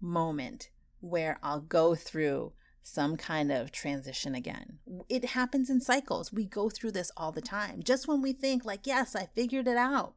moment 0.00 0.70
where 1.00 1.36
I'll 1.42 1.60
go 1.60 1.96
through 1.96 2.52
some 2.84 3.16
kind 3.16 3.50
of 3.50 3.72
transition 3.72 4.36
again. 4.36 4.78
It 5.08 5.24
happens 5.30 5.68
in 5.68 5.80
cycles. 5.80 6.32
We 6.32 6.44
go 6.44 6.70
through 6.70 6.92
this 6.92 7.10
all 7.16 7.32
the 7.32 7.42
time. 7.42 7.82
Just 7.82 8.06
when 8.06 8.22
we 8.22 8.32
think 8.32 8.64
like, 8.64 8.86
"Yes, 8.86 9.16
I 9.16 9.26
figured 9.34 9.66
it 9.66 9.76
out." 9.76 10.14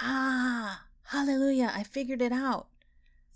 Ah, 0.00 0.84
hallelujah, 1.04 1.70
I 1.74 1.82
figured 1.82 2.22
it 2.22 2.32
out. 2.32 2.68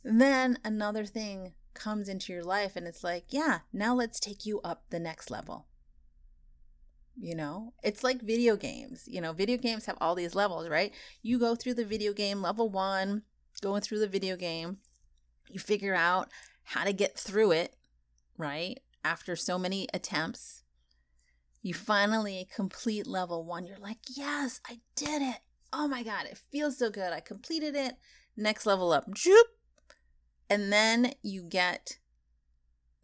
Then 0.03 0.59
another 0.65 1.05
thing 1.05 1.53
comes 1.75 2.09
into 2.09 2.33
your 2.33 2.45
life 2.45 2.77
and 2.77 2.87
it's 2.87 3.05
like, 3.05 3.25
yeah, 3.29 3.61
now 3.73 3.95
let's 3.95 4.19
take 4.19 4.47
you 4.47 4.61
up 4.63 4.85
the 4.91 5.01
next 5.01 5.31
level. 5.31 5.67
You 7.17 7.35
know, 7.35 7.75
it's 7.83 8.03
like 8.03 8.23
video 8.23 8.57
games. 8.57 9.05
You 9.07 9.21
know, 9.21 9.33
video 9.33 9.57
games 9.57 9.87
have 9.87 9.99
all 10.01 10.15
these 10.15 10.35
levels, 10.35 10.69
right? 10.69 10.93
You 11.23 11.39
go 11.39 11.55
through 11.55 11.75
the 11.75 11.85
video 11.85 12.13
game, 12.13 12.43
level 12.43 12.69
one, 12.69 13.23
going 13.61 13.83
through 13.83 14.01
the 14.01 14.09
video 14.09 14.37
game, 14.37 14.79
you 15.49 15.61
figure 15.61 15.95
out 15.95 16.31
how 16.65 16.85
to 16.85 16.93
get 16.93 17.19
through 17.19 17.53
it, 17.53 17.77
right? 18.37 18.81
After 19.05 19.37
so 19.37 19.59
many 19.59 19.87
attempts, 19.93 20.65
you 21.63 21.75
finally 21.75 22.49
complete 22.55 23.07
level 23.07 23.45
one. 23.45 23.65
You're 23.65 23.79
like, 23.79 23.99
yes, 24.09 24.61
I 24.69 24.81
did 24.97 25.23
it. 25.23 25.39
Oh 25.77 25.89
my 25.89 26.05
God, 26.05 26.27
it 26.27 26.39
feels 26.39 26.79
so 26.79 26.89
good. 26.89 27.13
I 27.13 27.19
completed 27.19 27.75
it. 27.75 27.97
Next 28.37 28.65
level 28.65 28.93
up. 28.93 29.07
And 30.49 30.73
then 30.73 31.15
you 31.21 31.43
get 31.43 31.99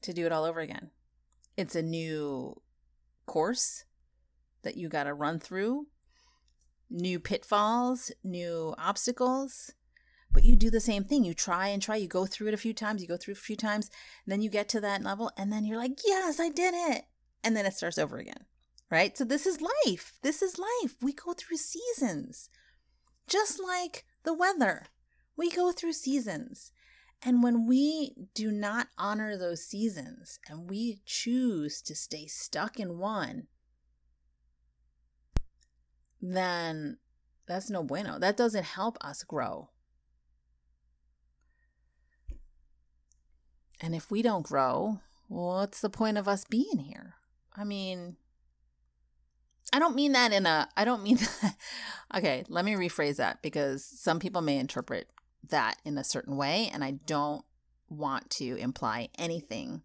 to 0.03 0.13
do 0.13 0.25
it 0.25 0.31
all 0.31 0.45
over 0.45 0.61
again. 0.61 0.91
It's 1.57 1.75
a 1.75 1.83
new 1.83 2.63
course 3.27 3.85
that 4.63 4.77
you 4.77 4.89
got 4.89 5.05
to 5.05 5.15
run 5.15 5.41
through, 5.41 5.89
new 6.89 7.19
pitfalls, 7.19 8.13
new 8.23 8.73
obstacles. 8.79 9.73
But 10.33 10.45
you 10.45 10.55
do 10.55 10.71
the 10.71 10.79
same 10.79 11.03
thing. 11.03 11.25
You 11.25 11.35
try 11.35 11.69
and 11.69 11.83
try. 11.83 11.97
You 11.97 12.07
go 12.07 12.25
through 12.25 12.49
it 12.49 12.55
a 12.55 12.59
few 12.59 12.73
times. 12.73 13.03
You 13.03 13.09
go 13.09 13.17
through 13.17 13.33
a 13.33 13.35
few 13.35 13.57
times. 13.57 13.91
then 14.29 14.43
you 14.43 14.49
get 14.49 14.69
to 14.69 14.81
that 14.81 15.03
level. 15.03 15.33
And 15.37 15.53
then 15.53 15.65
you're 15.65 15.77
like, 15.77 15.99
yes, 16.07 16.39
I 16.39 16.51
did 16.51 16.73
it. 16.73 17.07
And 17.43 17.57
then 17.57 17.67
it 17.67 17.75
starts 17.75 17.99
over 17.99 18.19
again. 18.19 18.45
Right? 18.93 19.19
So 19.19 19.25
this 19.25 19.45
is 19.45 19.59
life. 19.61 20.13
This 20.23 20.41
is 20.41 20.57
life. 20.57 20.95
We 21.03 21.13
go 21.13 21.33
through 21.33 21.57
seasons. 21.57 22.49
Just 23.31 23.63
like 23.63 24.05
the 24.25 24.35
weather, 24.35 24.87
we 25.37 25.51
go 25.51 25.71
through 25.71 25.93
seasons. 25.93 26.73
And 27.23 27.43
when 27.43 27.67
we 27.67 28.15
do 28.35 28.51
not 28.51 28.89
honor 28.99 29.37
those 29.37 29.65
seasons 29.65 30.41
and 30.49 30.69
we 30.69 31.01
choose 31.07 31.81
to 31.83 31.95
stay 31.95 32.27
stuck 32.27 32.81
in 32.81 32.99
one, 32.99 33.47
then 36.21 36.99
that's 37.47 37.71
no 37.71 37.85
bueno. 37.85 38.19
That 38.19 38.37
doesn't 38.37 38.65
help 38.65 38.99
us 39.01 39.23
grow. 39.23 39.69
And 43.81 43.95
if 43.95 44.11
we 44.11 44.23
don't 44.23 44.45
grow, 44.45 45.01
what's 45.29 45.81
the 45.81 45.91
point 45.91 46.19
of 46.19 46.27
us 46.27 46.45
being 46.45 46.79
here? 46.79 47.15
I 47.57 47.65
mean, 47.65 48.17
I 49.73 49.79
don't 49.79 49.95
mean 49.95 50.13
that 50.13 50.33
in 50.33 50.47
a, 50.47 50.69
I 50.77 50.85
don't 50.85 51.03
mean 51.03 51.17
that. 51.43 51.57
okay, 52.17 52.45
let 52.49 52.65
me 52.65 52.75
rephrase 52.75 53.17
that 53.17 53.43
because 53.43 53.85
some 53.85 54.19
people 54.19 54.43
may 54.43 54.59
interpret 54.59 55.09
that 55.49 55.77
in 55.85 55.97
a 55.99 56.05
certain 56.05 56.37
way, 56.37 56.71
and 56.73 56.85
I 56.85 56.93
don't 57.07 57.45
want 57.89 58.31
to 58.31 58.57
imply 58.57 59.09
anything. 59.19 59.83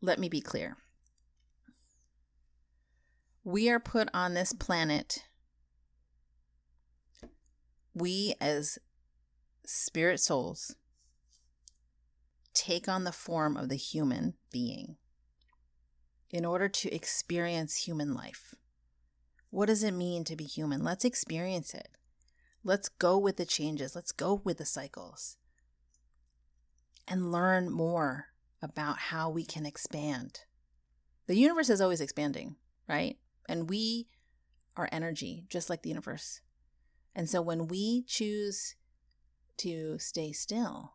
Let 0.00 0.18
me 0.18 0.28
be 0.28 0.40
clear. 0.40 0.76
We 3.44 3.70
are 3.70 3.80
put 3.80 4.08
on 4.12 4.34
this 4.34 4.52
planet, 4.52 5.24
we 7.94 8.34
as 8.40 8.78
spirit 9.64 10.20
souls 10.20 10.74
take 12.52 12.88
on 12.88 13.04
the 13.04 13.12
form 13.12 13.56
of 13.56 13.68
the 13.68 13.76
human 13.76 14.34
being 14.52 14.96
in 16.30 16.44
order 16.44 16.68
to 16.68 16.94
experience 16.94 17.86
human 17.86 18.14
life. 18.14 18.54
What 19.50 19.66
does 19.66 19.82
it 19.82 19.92
mean 19.92 20.24
to 20.24 20.36
be 20.36 20.44
human? 20.44 20.84
Let's 20.84 21.04
experience 21.04 21.74
it. 21.74 21.88
Let's 22.62 22.88
go 22.88 23.18
with 23.18 23.36
the 23.36 23.44
changes. 23.44 23.96
Let's 23.96 24.12
go 24.12 24.40
with 24.44 24.58
the 24.58 24.66
cycles 24.66 25.36
and 27.08 27.32
learn 27.32 27.70
more 27.70 28.26
about 28.62 28.98
how 28.98 29.28
we 29.30 29.44
can 29.44 29.66
expand. 29.66 30.40
The 31.26 31.36
universe 31.36 31.70
is 31.70 31.80
always 31.80 32.00
expanding, 32.00 32.56
right? 32.88 33.16
And 33.48 33.68
we 33.68 34.08
are 34.76 34.88
energy, 34.92 35.44
just 35.48 35.68
like 35.68 35.82
the 35.82 35.88
universe. 35.88 36.40
And 37.14 37.28
so 37.28 37.42
when 37.42 37.66
we 37.66 38.02
choose 38.06 38.76
to 39.58 39.98
stay 39.98 40.32
still, 40.32 40.94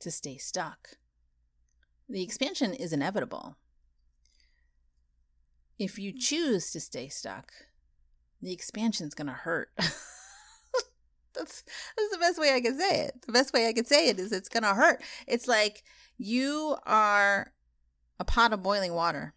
to 0.00 0.10
stay 0.10 0.36
stuck, 0.36 0.98
the 2.08 2.22
expansion 2.22 2.74
is 2.74 2.92
inevitable. 2.92 3.56
If 5.78 5.98
you 5.98 6.12
choose 6.12 6.70
to 6.72 6.80
stay 6.80 7.08
stuck, 7.08 7.52
the 8.42 8.52
expansion's 8.52 9.14
going 9.14 9.28
to 9.28 9.32
hurt. 9.32 9.70
that's 9.78 11.62
that's 11.96 12.10
the 12.12 12.18
best 12.18 12.38
way 12.38 12.54
I 12.54 12.60
can 12.60 12.78
say 12.78 13.02
it. 13.02 13.22
The 13.26 13.32
best 13.32 13.52
way 13.52 13.68
I 13.68 13.72
can 13.72 13.84
say 13.84 14.08
it 14.08 14.18
is 14.18 14.32
it's 14.32 14.48
going 14.48 14.64
to 14.64 14.74
hurt. 14.74 15.02
It's 15.26 15.46
like 15.46 15.84
you 16.16 16.76
are 16.86 17.52
a 18.18 18.24
pot 18.24 18.52
of 18.52 18.62
boiling 18.62 18.92
water 18.92 19.34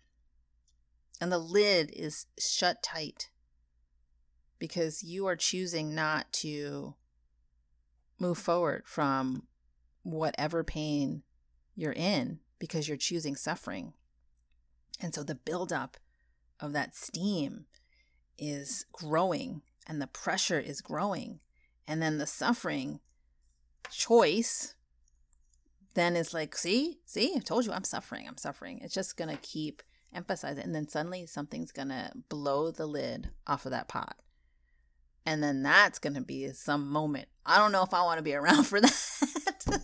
and 1.20 1.32
the 1.32 1.38
lid 1.38 1.92
is 1.96 2.26
shut 2.40 2.82
tight 2.82 3.30
because 4.58 5.04
you 5.04 5.28
are 5.28 5.36
choosing 5.36 5.94
not 5.94 6.32
to 6.34 6.96
move 8.20 8.38
forward 8.38 8.84
from 8.86 9.44
whatever 10.04 10.64
pain 10.64 11.22
you're 11.76 11.94
in 11.94 12.40
because 12.60 12.88
you're 12.88 12.98
choosing 12.98 13.36
suffering. 13.36 13.94
And 15.00 15.14
so 15.14 15.24
the 15.24 15.36
buildup 15.36 15.98
of 16.62 16.74
that 16.74 16.96
steam 16.96 17.66
is 18.38 18.86
growing 18.92 19.62
and 19.88 20.02
the 20.02 20.08
pressure 20.08 20.60
is 20.60 20.82
growing. 20.82 21.40
And 21.88 22.02
then 22.02 22.18
the 22.18 22.28
suffering 22.28 23.00
choice 23.90 24.76
then 25.94 26.16
is 26.16 26.34
like, 26.34 26.56
see, 26.56 27.00
see, 27.06 27.34
I 27.36 27.40
told 27.40 27.66
you 27.66 27.72
I'm 27.72 27.84
suffering. 27.84 28.28
I'm 28.28 28.38
suffering. 28.38 28.80
It's 28.82 28.94
just 28.94 29.18
going 29.18 29.30
to 29.30 29.42
keep 29.42 29.82
emphasizing. 30.14 30.64
And 30.64 30.76
then 30.76 30.88
suddenly 30.88 31.26
something's 31.26 31.72
going 31.72 31.90
to 31.90 32.12
blow 32.30 32.72
the 32.72 32.86
lid 32.86 33.30
off 33.48 33.66
of 33.66 33.72
that 33.72 33.88
pot. 33.88 34.16
And 35.26 35.44
then 35.44 35.62
that's 35.62 36.00
going 36.00 36.16
to 36.16 36.22
be 36.22 36.48
some 36.54 36.90
moment. 36.90 37.28
I 37.46 37.58
don't 37.58 37.72
know 37.72 37.84
if 37.84 37.94
I 37.94 38.04
want 38.04 38.18
to 38.18 38.24
be 38.24 38.34
around 38.34 38.64
for 38.68 38.82
that. 38.82 39.82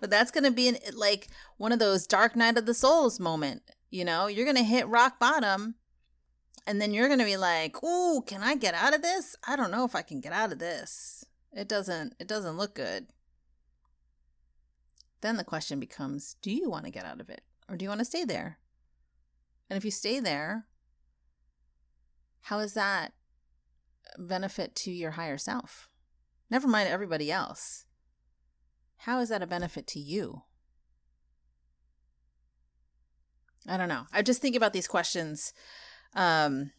but 0.00 0.10
that's 0.10 0.30
going 0.30 0.44
to 0.44 0.50
be 0.50 0.68
an, 0.68 0.78
like 0.94 1.28
one 1.56 1.72
of 1.72 1.78
those 1.78 2.06
dark 2.06 2.36
night 2.36 2.58
of 2.58 2.66
the 2.66 2.74
souls 2.74 3.20
moment. 3.20 3.62
You 3.90 4.04
know, 4.04 4.26
you're 4.26 4.44
going 4.44 4.56
to 4.56 4.62
hit 4.62 4.88
rock 4.88 5.18
bottom 5.18 5.74
and 6.66 6.80
then 6.80 6.92
you're 6.92 7.08
going 7.08 7.18
to 7.18 7.24
be 7.24 7.36
like, 7.36 7.82
"Ooh, 7.82 8.22
can 8.26 8.42
I 8.42 8.54
get 8.54 8.74
out 8.74 8.94
of 8.94 9.02
this? 9.02 9.36
I 9.46 9.56
don't 9.56 9.70
know 9.70 9.84
if 9.84 9.94
I 9.94 10.02
can 10.02 10.20
get 10.20 10.32
out 10.32 10.52
of 10.52 10.58
this. 10.58 11.24
It 11.52 11.68
doesn't 11.68 12.14
it 12.18 12.28
doesn't 12.28 12.56
look 12.56 12.74
good." 12.74 13.08
Then 15.20 15.36
the 15.36 15.44
question 15.44 15.80
becomes, 15.80 16.36
do 16.40 16.50
you 16.50 16.70
want 16.70 16.86
to 16.86 16.90
get 16.90 17.04
out 17.04 17.20
of 17.20 17.28
it 17.28 17.42
or 17.68 17.76
do 17.76 17.84
you 17.84 17.88
want 17.88 18.00
to 18.00 18.04
stay 18.06 18.24
there? 18.24 18.58
And 19.68 19.76
if 19.76 19.84
you 19.84 19.90
stay 19.90 20.18
there, 20.18 20.66
how 22.42 22.58
is 22.60 22.74
that 22.74 23.12
benefit 24.18 24.74
to 24.76 24.90
your 24.90 25.12
higher 25.12 25.38
self? 25.38 25.88
Never 26.50 26.66
mind 26.66 26.88
everybody 26.88 27.30
else. 27.30 27.84
How 28.98 29.20
is 29.20 29.28
that 29.28 29.42
a 29.42 29.46
benefit 29.46 29.86
to 29.88 30.00
you? 30.00 30.42
I 33.68 33.76
don't 33.76 33.88
know. 33.88 34.06
I 34.12 34.22
just 34.22 34.40
think 34.40 34.56
about 34.56 34.72
these 34.72 34.88
questions. 34.88 35.52
Um, 36.14 36.72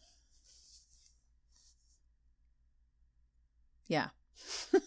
yeah. 3.86 4.08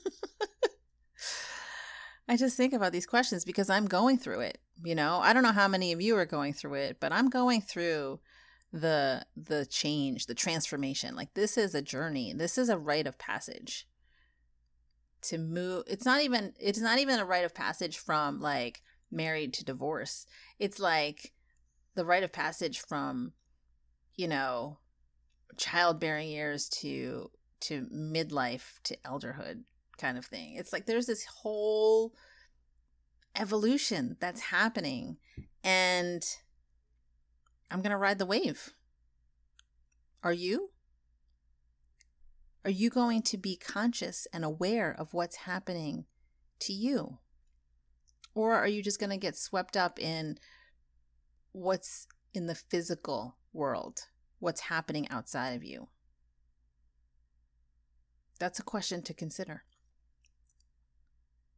I 2.27 2.37
just 2.37 2.57
think 2.57 2.73
about 2.73 2.91
these 2.91 3.05
questions 3.05 3.45
because 3.45 3.69
I'm 3.69 3.85
going 3.85 4.17
through 4.17 4.39
it. 4.41 4.57
You 4.83 4.95
know, 4.95 5.19
I 5.21 5.31
don't 5.33 5.43
know 5.43 5.51
how 5.51 5.67
many 5.67 5.91
of 5.93 6.01
you 6.01 6.17
are 6.17 6.25
going 6.25 6.53
through 6.53 6.73
it, 6.75 6.97
but 6.99 7.13
I'm 7.13 7.29
going 7.29 7.61
through 7.61 8.19
the 8.73 9.25
the 9.37 9.65
change, 9.65 10.25
the 10.25 10.33
transformation. 10.33 11.15
Like 11.15 11.33
this 11.33 11.57
is 11.57 11.75
a 11.75 11.81
journey. 11.81 12.33
This 12.33 12.57
is 12.57 12.69
a 12.69 12.77
rite 12.77 13.07
of 13.07 13.17
passage. 13.17 13.87
To 15.23 15.37
move 15.37 15.83
it's 15.87 16.05
not 16.05 16.21
even 16.21 16.53
it's 16.59 16.79
not 16.79 16.99
even 16.99 17.19
a 17.19 17.25
rite 17.25 17.45
of 17.45 17.55
passage 17.55 17.97
from 17.97 18.41
like 18.41 18.81
married 19.11 19.53
to 19.53 19.65
divorce. 19.65 20.25
It's 20.59 20.79
like 20.79 21.31
the 21.95 22.05
rite 22.05 22.23
of 22.23 22.31
passage 22.31 22.79
from 22.79 23.33
you 24.15 24.27
know 24.27 24.77
childbearing 25.57 26.29
years 26.29 26.69
to 26.69 27.29
to 27.61 27.87
midlife 27.93 28.79
to 28.83 28.97
elderhood 29.05 29.63
kind 29.97 30.17
of 30.17 30.25
thing. 30.25 30.55
It's 30.55 30.73
like 30.73 30.85
there's 30.85 31.05
this 31.05 31.25
whole 31.25 32.13
evolution 33.35 34.17
that's 34.19 34.41
happening 34.41 35.17
and 35.63 36.23
I'm 37.71 37.81
to 37.91 37.97
ride 37.97 38.19
the 38.19 38.25
wave. 38.25 38.73
Are 40.23 40.33
you? 40.33 40.69
Are 42.63 42.71
you 42.71 42.89
going 42.89 43.21
to 43.23 43.37
be 43.37 43.55
conscious 43.55 44.27
and 44.33 44.43
aware 44.43 44.95
of 44.97 45.13
what's 45.13 45.35
happening 45.37 46.05
to 46.61 46.73
you? 46.73 47.19
Or 48.33 48.55
are 48.55 48.67
you 48.67 48.81
just 48.81 48.99
going 48.99 49.11
to 49.11 49.17
get 49.17 49.37
swept 49.37 49.77
up 49.77 49.99
in 49.99 50.37
what's 51.51 52.07
in 52.33 52.47
the 52.47 52.55
physical 52.55 53.37
world, 53.55 54.07
what's 54.39 54.61
happening 54.61 55.09
outside 55.09 55.55
of 55.55 55.63
you? 55.63 55.87
That's 58.39 58.59
a 58.59 58.63
question 58.63 59.01
to 59.03 59.13
consider. 59.13 59.63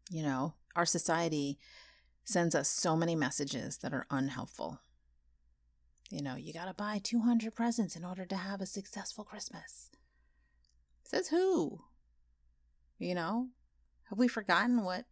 You 0.10 0.23
know, 0.23 0.53
our 0.75 0.86
society 0.86 1.57
sends 2.23 2.55
us 2.55 2.69
so 2.69 2.95
many 2.95 3.15
messages 3.15 3.77
that 3.79 3.93
are 3.93 4.05
unhelpful. 4.10 4.79
You 6.10 6.21
know, 6.21 6.36
you 6.36 6.53
got 6.53 6.65
to 6.65 6.73
buy 6.73 7.01
200 7.03 7.53
presents 7.53 7.95
in 7.95 8.05
order 8.05 8.25
to 8.25 8.36
have 8.36 8.62
a 8.62 8.65
successful 8.65 9.25
Christmas. 9.25 9.89
Says 11.03 11.29
who? 11.29 11.81
You 12.99 13.15
know, 13.15 13.47
have 14.10 14.17
we 14.17 14.27
forgotten 14.27 14.83
what 14.83 15.05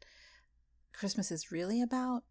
Christmas 0.93 1.32
is 1.32 1.52
really 1.52 1.82
about? 1.82 2.24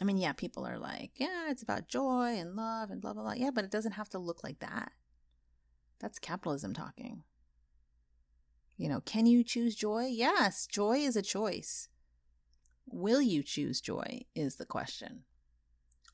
I 0.00 0.04
mean, 0.04 0.16
yeah, 0.16 0.32
people 0.32 0.66
are 0.66 0.78
like, 0.78 1.12
yeah, 1.16 1.50
it's 1.50 1.62
about 1.62 1.88
joy 1.88 2.36
and 2.38 2.56
love 2.56 2.90
and 2.90 3.00
blah, 3.00 3.12
blah, 3.12 3.22
blah. 3.22 3.34
Yeah, 3.34 3.50
but 3.54 3.64
it 3.64 3.70
doesn't 3.70 3.92
have 3.92 4.08
to 4.10 4.18
look 4.18 4.42
like 4.42 4.60
that. 4.60 4.92
That's 5.98 6.18
capitalism 6.18 6.72
talking. 6.72 7.22
You 8.78 8.88
know, 8.88 9.02
can 9.02 9.26
you 9.26 9.44
choose 9.44 9.76
joy? 9.76 10.06
Yes, 10.06 10.66
joy 10.66 10.98
is 10.98 11.16
a 11.16 11.22
choice. 11.22 11.88
Will 12.86 13.20
you 13.20 13.42
choose 13.42 13.80
joy? 13.80 14.22
Is 14.34 14.56
the 14.56 14.64
question. 14.64 15.24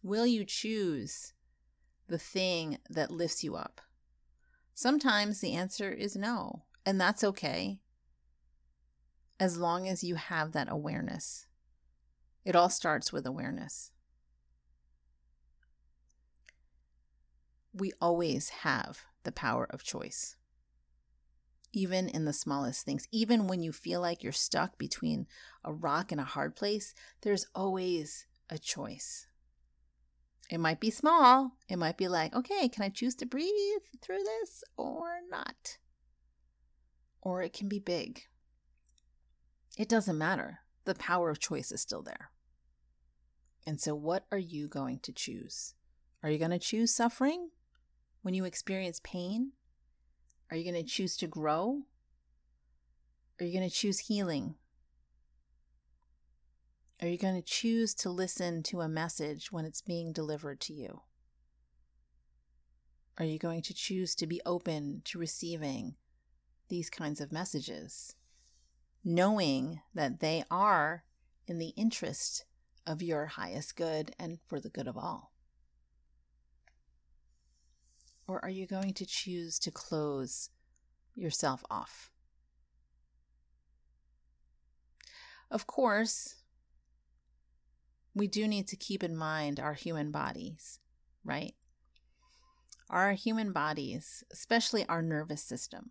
Will 0.02 0.26
you 0.26 0.44
choose 0.44 1.32
the 2.08 2.18
thing 2.18 2.78
that 2.90 3.12
lifts 3.12 3.44
you 3.44 3.54
up? 3.54 3.80
Sometimes 4.74 5.40
the 5.40 5.54
answer 5.54 5.90
is 5.90 6.16
no, 6.16 6.64
and 6.84 7.00
that's 7.00 7.22
okay 7.22 7.80
as 9.38 9.58
long 9.58 9.86
as 9.86 10.02
you 10.02 10.16
have 10.16 10.52
that 10.52 10.70
awareness. 10.70 11.45
It 12.46 12.56
all 12.56 12.70
starts 12.70 13.12
with 13.12 13.26
awareness. 13.26 13.90
We 17.74 17.92
always 18.00 18.48
have 18.48 19.04
the 19.24 19.32
power 19.32 19.66
of 19.68 19.82
choice 19.82 20.36
even 21.76 22.08
in 22.08 22.24
the 22.24 22.32
smallest 22.32 22.86
things. 22.86 23.06
Even 23.12 23.46
when 23.46 23.62
you 23.62 23.70
feel 23.70 24.00
like 24.00 24.22
you're 24.22 24.32
stuck 24.32 24.78
between 24.78 25.26
a 25.62 25.74
rock 25.74 26.10
and 26.10 26.18
a 26.18 26.24
hard 26.24 26.56
place, 26.56 26.94
there's 27.20 27.46
always 27.54 28.26
a 28.48 28.58
choice. 28.58 29.26
It 30.48 30.58
might 30.58 30.80
be 30.80 30.90
small. 30.90 31.52
It 31.68 31.76
might 31.76 31.98
be 31.98 32.08
like, 32.08 32.34
okay, 32.34 32.68
can 32.70 32.82
I 32.82 32.88
choose 32.88 33.14
to 33.16 33.26
breathe 33.26 33.82
through 34.00 34.22
this 34.24 34.64
or 34.78 35.18
not? 35.30 35.76
Or 37.20 37.42
it 37.42 37.52
can 37.52 37.68
be 37.68 37.78
big. 37.78 38.22
It 39.76 39.88
doesn't 39.88 40.16
matter. 40.16 40.60
The 40.86 40.94
power 40.94 41.28
of 41.28 41.40
choice 41.40 41.70
is 41.72 41.82
still 41.82 42.02
there. 42.02 42.30
And 43.66 43.80
so, 43.80 43.94
what 43.94 44.26
are 44.30 44.38
you 44.38 44.68
going 44.68 45.00
to 45.00 45.12
choose? 45.12 45.74
Are 46.22 46.30
you 46.30 46.38
going 46.38 46.52
to 46.52 46.58
choose 46.58 46.94
suffering 46.94 47.50
When 48.22 48.34
you 48.34 48.44
experience 48.44 49.00
pain, 49.02 49.52
are 50.50 50.56
you 50.56 50.64
going 50.70 50.82
to 50.82 50.88
choose 50.88 51.16
to 51.18 51.26
grow? 51.26 51.82
Are 53.40 53.44
you 53.44 53.52
going 53.52 53.68
to 53.68 53.74
choose 53.74 54.00
healing? 54.00 54.54
Are 57.02 57.08
you 57.08 57.18
going 57.18 57.34
to 57.34 57.42
choose 57.42 57.94
to 57.96 58.10
listen 58.10 58.62
to 58.64 58.80
a 58.80 58.88
message 58.88 59.52
when 59.52 59.64
it's 59.64 59.82
being 59.82 60.12
delivered 60.12 60.60
to 60.60 60.72
you? 60.72 61.02
Are 63.18 63.24
you 63.24 63.38
going 63.38 63.62
to 63.62 63.74
choose 63.74 64.14
to 64.16 64.26
be 64.26 64.40
open 64.46 65.02
to 65.04 65.18
receiving 65.18 65.96
these 66.68 66.88
kinds 66.88 67.20
of 67.20 67.32
messages, 67.32 68.14
knowing 69.04 69.80
that 69.94 70.20
they 70.20 70.44
are 70.50 71.04
in 71.46 71.58
the 71.58 71.74
interest 71.76 72.44
of 72.86 73.02
your 73.02 73.26
highest 73.26 73.76
good 73.76 74.14
and 74.18 74.38
for 74.46 74.60
the 74.60 74.68
good 74.68 74.86
of 74.86 74.96
all? 74.96 75.32
Or 78.28 78.44
are 78.44 78.50
you 78.50 78.66
going 78.66 78.92
to 78.94 79.06
choose 79.06 79.58
to 79.60 79.70
close 79.70 80.50
yourself 81.14 81.64
off? 81.70 82.10
Of 85.50 85.66
course, 85.66 86.36
we 88.14 88.26
do 88.26 88.48
need 88.48 88.66
to 88.68 88.76
keep 88.76 89.04
in 89.04 89.16
mind 89.16 89.60
our 89.60 89.74
human 89.74 90.10
bodies, 90.10 90.80
right? 91.24 91.54
Our 92.90 93.12
human 93.12 93.52
bodies, 93.52 94.24
especially 94.32 94.86
our 94.88 95.02
nervous 95.02 95.42
system. 95.42 95.90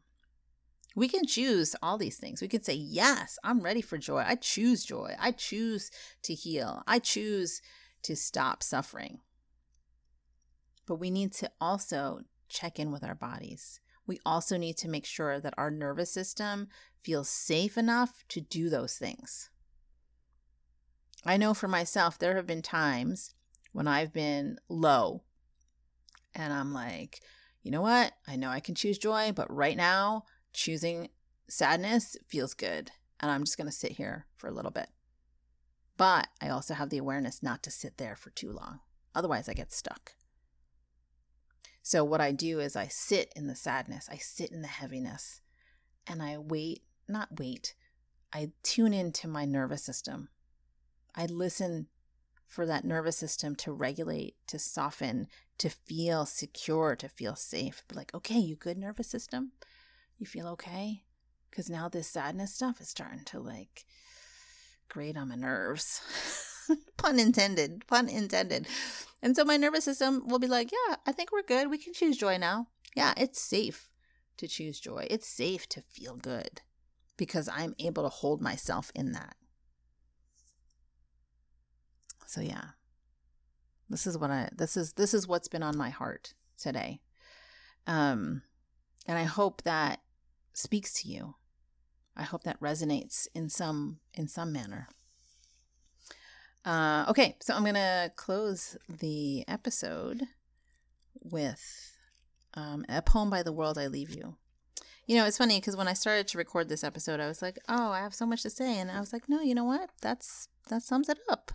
We 0.96 1.10
can 1.10 1.26
choose 1.26 1.76
all 1.82 1.98
these 1.98 2.18
things. 2.18 2.42
We 2.42 2.48
can 2.48 2.64
say, 2.64 2.74
Yes, 2.74 3.38
I'm 3.44 3.60
ready 3.60 3.82
for 3.82 3.98
joy. 3.98 4.24
I 4.26 4.36
choose 4.36 4.86
joy. 4.86 5.14
I 5.20 5.32
choose 5.32 5.92
to 6.24 6.34
heal. 6.34 6.84
I 6.88 7.00
choose 7.00 7.62
to 8.04 8.16
stop 8.16 8.64
suffering. 8.64 9.20
But 10.88 10.96
we 10.96 11.12
need 11.12 11.34
to 11.34 11.52
also 11.60 12.22
check 12.48 12.80
in 12.80 12.92
with 12.92 13.04
our 13.04 13.16
bodies. 13.16 13.82
We 14.08 14.20
also 14.26 14.56
need 14.56 14.78
to 14.78 14.90
make 14.90 15.06
sure 15.06 15.40
that 15.40 15.56
our 15.58 15.72
nervous 15.72 16.12
system 16.12 16.68
feels 17.04 17.28
safe 17.28 17.78
enough 17.78 18.24
to 18.30 18.40
do 18.40 18.70
those 18.70 18.96
things. 18.96 19.50
I 21.26 21.38
know 21.38 21.56
for 21.56 21.68
myself, 21.68 22.20
there 22.20 22.36
have 22.36 22.46
been 22.46 22.62
times 22.62 23.34
when 23.72 23.88
I've 23.88 24.14
been 24.14 24.58
low 24.70 25.24
and 26.36 26.54
I'm 26.54 26.72
like, 26.72 27.22
you 27.64 27.72
know 27.72 27.82
what? 27.82 28.14
I 28.28 28.36
know 28.36 28.50
I 28.50 28.60
can 28.60 28.76
choose 28.76 29.00
joy, 29.00 29.32
but 29.32 29.52
right 29.54 29.76
now, 29.76 30.26
choosing 30.56 31.10
sadness 31.48 32.18
feels 32.28 32.54
good. 32.54 32.92
And 33.20 33.32
I'm 33.32 33.44
just 33.44 33.58
going 33.58 33.70
to 33.70 33.76
sit 33.76 33.94
here 33.94 34.26
for 34.36 34.48
a 34.48 34.54
little 34.54 34.72
bit. 34.72 34.90
But 35.98 36.28
I 36.42 36.50
also 36.50 36.74
have 36.74 36.90
the 36.90 36.98
awareness 36.98 37.42
not 37.42 37.64
to 37.64 37.72
sit 37.72 37.98
there 37.98 38.16
for 38.16 38.30
too 38.32 38.52
long. 38.52 38.80
Otherwise, 39.14 39.48
I 39.48 39.54
get 39.54 39.72
stuck. 39.72 40.14
So, 41.82 42.04
what 42.04 42.20
I 42.20 42.32
do 42.32 42.60
is 42.60 42.76
I 42.76 42.88
sit 42.88 43.32
in 43.36 43.48
the 43.48 43.56
sadness, 43.56 44.10
I 44.12 44.18
sit 44.18 44.52
in 44.52 44.62
the 44.62 44.68
heaviness, 44.68 45.42
and 46.08 46.22
I 46.22 46.38
wait, 46.38 46.82
not 47.08 47.40
wait, 47.40 47.76
I 48.34 48.52
tune 48.64 48.94
into 48.94 49.28
my 49.28 49.46
nervous 49.46 49.84
system 49.84 50.30
I 51.16 51.26
listen 51.28 51.88
for 52.46 52.66
that 52.66 52.84
nervous 52.84 53.18
system 53.18 53.56
to 53.56 53.72
regulate, 53.72 54.36
to 54.48 54.60
soften, 54.60 55.28
to 55.58 55.70
feel 55.70 56.26
secure, 56.26 56.96
to 56.98 57.08
feel 57.08 57.36
safe. 57.36 57.84
Like, 57.94 58.14
okay, 58.14 58.38
you 58.38 58.56
good 58.56 58.78
nervous 58.78 59.08
system? 59.08 59.54
You 60.18 60.26
feel 60.26 60.48
okay? 60.50 61.04
Because 61.50 61.70
now 61.70 61.90
this 61.90 62.08
sadness 62.08 62.54
stuff 62.54 62.82
is 62.82 62.90
starting 62.90 63.24
to 63.26 63.40
like 63.40 63.86
grate 64.90 65.18
on 65.18 65.30
my 65.30 65.36
nerves. 65.36 66.02
pun 66.98 67.20
intended, 67.20 67.86
pun 67.88 68.10
intended. 68.10 68.68
And 69.22 69.36
so 69.36 69.44
my 69.44 69.58
nervous 69.58 69.86
system 69.86 70.28
will 70.28 70.40
be 70.40 70.48
like, 70.48 70.72
yeah, 70.72 70.96
I 71.06 71.12
think 71.12 71.32
we're 71.32 71.44
good. 71.44 71.70
We 71.70 71.78
can 71.78 71.94
choose 71.94 72.18
joy 72.18 72.38
now. 72.38 72.68
Yeah, 72.96 73.14
it's 73.18 73.42
safe 73.42 73.90
to 74.38 74.48
choose 74.48 74.80
joy. 74.80 75.08
It's 75.10 75.28
safe 75.28 75.68
to 75.70 75.82
feel 75.82 76.16
good 76.16 76.62
because 77.18 77.50
I'm 77.50 77.76
able 77.80 78.04
to 78.04 78.10
hold 78.10 78.42
myself 78.42 78.92
in 78.96 79.14
that. 79.14 79.36
So 82.28 82.42
yeah. 82.42 82.70
This 83.90 84.08
is 84.08 84.18
what 84.18 84.32
I 84.32 84.50
this 84.54 84.78
is 84.78 84.94
this 84.94 85.14
is 85.14 85.28
what's 85.28 85.48
been 85.48 85.64
on 85.64 85.78
my 85.78 85.90
heart 85.90 86.34
today. 86.58 87.02
Um 87.86 88.42
and 89.08 89.18
I 89.18 89.24
hope 89.24 89.62
that 89.64 90.00
speaks 90.56 90.94
to 91.02 91.10
you. 91.10 91.36
I 92.18 92.24
hope 92.24 92.44
that 92.44 92.60
resonates 92.62 93.28
in 93.36 93.50
some 93.50 94.00
in 94.14 94.28
some 94.28 94.52
manner. 94.52 94.88
Uh, 96.64 97.06
okay, 97.10 97.36
so 97.42 97.54
I'm 97.54 97.66
gonna 97.66 98.12
close 98.16 98.78
the 98.90 99.44
episode 99.48 100.24
with 101.22 101.92
um, 102.56 102.86
a 102.90 103.02
poem 103.02 103.30
by 103.30 103.44
the 103.44 103.54
world 103.54 103.78
I 103.78 103.88
leave 103.88 104.10
you. 104.10 104.38
You 105.06 105.18
know, 105.18 105.26
it's 105.26 105.38
funny 105.38 105.60
because 105.60 105.76
when 105.76 105.88
I 105.88 105.94
started 105.94 106.28
to 106.30 106.38
record 106.38 106.68
this 106.68 106.84
episode, 106.84 107.20
I 107.20 107.28
was 107.28 107.42
like, 107.42 107.60
"Oh, 107.68 107.92
I 107.92 108.00
have 108.00 108.16
so 108.16 108.26
much 108.26 108.42
to 108.44 108.50
say," 108.50 108.80
and 108.80 108.90
I 108.90 109.00
was 109.00 109.14
like, 109.14 109.30
"No, 109.30 109.42
you 109.42 109.54
know 109.54 109.66
what? 109.66 109.90
That's 110.02 110.48
that 110.70 110.82
sums 110.82 111.10
it 111.10 111.20
up. 111.30 111.52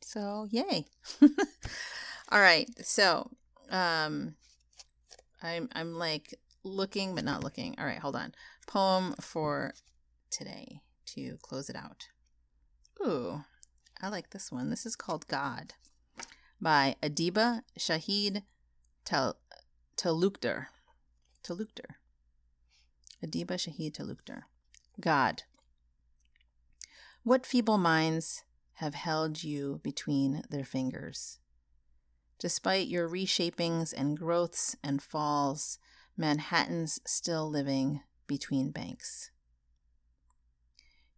So, 0.00 0.46
yay. 0.50 0.86
All 2.30 2.40
right. 2.40 2.68
So, 2.84 3.30
um 3.70 4.36
I'm 5.42 5.68
I'm 5.72 5.94
like 5.94 6.38
looking 6.64 7.14
but 7.14 7.24
not 7.24 7.44
looking. 7.44 7.74
All 7.78 7.86
right, 7.86 7.98
hold 7.98 8.16
on. 8.16 8.34
Poem 8.66 9.14
for 9.20 9.74
today 10.30 10.80
to 11.06 11.38
close 11.42 11.68
it 11.68 11.76
out. 11.76 12.08
Ooh, 13.00 13.44
I 14.00 14.08
like 14.08 14.30
this 14.30 14.50
one. 14.50 14.70
This 14.70 14.86
is 14.86 14.96
called 14.96 15.26
God 15.26 15.74
by 16.60 16.96
Adeeba 17.02 17.62
Shahid 17.78 18.42
Tal 19.04 19.36
Talukder. 19.96 20.66
Talukder. 21.42 21.96
Adeeba 23.24 23.56
Shahid 23.58 23.92
Talukder. 23.92 24.42
God. 25.00 25.42
What 27.22 27.46
feeble 27.46 27.78
minds 27.78 28.44
have 28.74 28.94
held 28.94 29.44
you 29.44 29.80
between 29.82 30.42
their 30.50 30.64
fingers. 30.64 31.38
Despite 32.38 32.88
your 32.88 33.08
reshapings 33.08 33.92
and 33.92 34.18
growths 34.18 34.76
and 34.82 35.00
falls, 35.00 35.78
Manhattan's 36.16 37.00
still 37.04 37.48
living 37.48 38.02
between 38.26 38.70
banks. 38.70 39.30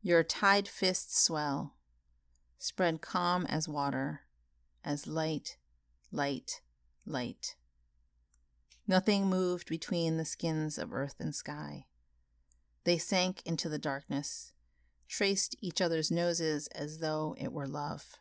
Your 0.01 0.23
tied 0.23 0.69
fists 0.69 1.21
swell, 1.21 1.75
spread 2.59 3.01
calm 3.01 3.45
as 3.47 3.69
water, 3.69 4.23
as 4.85 5.07
light, 5.07 5.59
light, 6.11 6.61
light. 7.05 7.57
Nothing 8.87 9.27
moved 9.27 9.69
between 9.69 10.17
the 10.17 10.25
skins 10.25 10.79
of 10.79 10.93
earth 10.93 11.17
and 11.19 11.35
sky. 11.35 11.87
They 12.85 12.99
sank 12.99 13.43
into 13.45 13.69
the 13.69 13.79
darkness, 13.79 14.53
traced 15.09 15.57
each 15.61 15.81
other's 15.81 16.11
noses 16.11 16.69
as 16.69 17.01
though 17.01 17.35
it 17.39 17.53
were 17.53 17.67
love. 17.67 18.15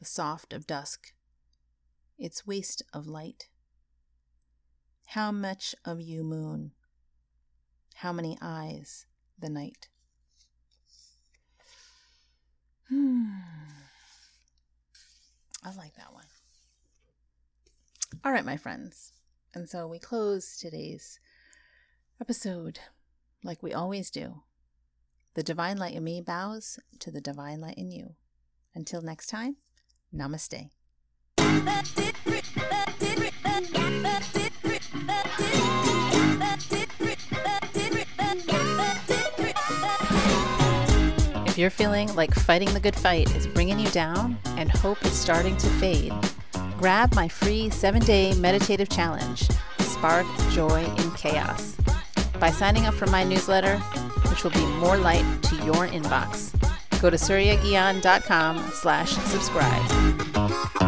The 0.00 0.04
soft 0.04 0.52
of 0.52 0.66
dusk, 0.66 1.14
its 2.18 2.46
waste 2.46 2.82
of 2.92 3.06
light. 3.06 3.48
How 5.06 5.30
much 5.30 5.74
of 5.84 6.00
you, 6.00 6.24
moon? 6.24 6.72
How 7.94 8.12
many 8.12 8.36
eyes, 8.42 9.06
the 9.38 9.48
night? 9.48 9.88
Hmm. 12.88 13.26
I 15.64 15.74
like 15.76 15.94
that 15.96 16.12
one. 16.12 16.24
All 18.24 18.32
right, 18.32 18.44
my 18.44 18.56
friends. 18.56 19.12
And 19.54 19.68
so 19.68 19.86
we 19.86 19.98
close 19.98 20.56
today's 20.58 21.18
episode 22.20 22.80
like 23.42 23.62
we 23.62 23.72
always 23.72 24.10
do 24.10 24.42
the 25.34 25.42
divine 25.42 25.76
light 25.76 25.94
in 25.94 26.02
me 26.02 26.20
bows 26.20 26.78
to 26.98 27.10
the 27.10 27.20
divine 27.20 27.60
light 27.60 27.76
in 27.76 27.90
you. 27.90 28.14
Until 28.74 29.02
next 29.02 29.28
time, 29.28 29.56
namaste. 30.14 30.70
If 41.56 41.60
you're 41.60 41.70
feeling 41.70 42.14
like 42.14 42.34
fighting 42.34 42.74
the 42.74 42.80
good 42.80 42.94
fight 42.94 43.34
is 43.34 43.46
bringing 43.46 43.78
you 43.78 43.88
down 43.88 44.36
and 44.58 44.70
hope 44.70 45.02
is 45.06 45.12
starting 45.12 45.56
to 45.56 45.66
fade, 45.66 46.12
grab 46.76 47.14
my 47.14 47.28
free 47.28 47.70
seven 47.70 48.02
day 48.02 48.34
meditative 48.34 48.90
challenge, 48.90 49.48
Spark 49.78 50.26
Joy 50.50 50.84
in 50.84 51.10
Chaos. 51.12 51.74
By 52.38 52.50
signing 52.50 52.84
up 52.84 52.92
for 52.92 53.06
my 53.06 53.24
newsletter, 53.24 53.78
which 54.28 54.44
will 54.44 54.50
be 54.50 54.66
more 54.80 54.98
light 54.98 55.24
to 55.44 55.54
your 55.64 55.88
inbox. 55.88 56.52
Go 57.00 57.08
to 57.08 57.16
suryaguian.com 57.16 58.70
slash 58.74 59.12
subscribe. 59.12 60.85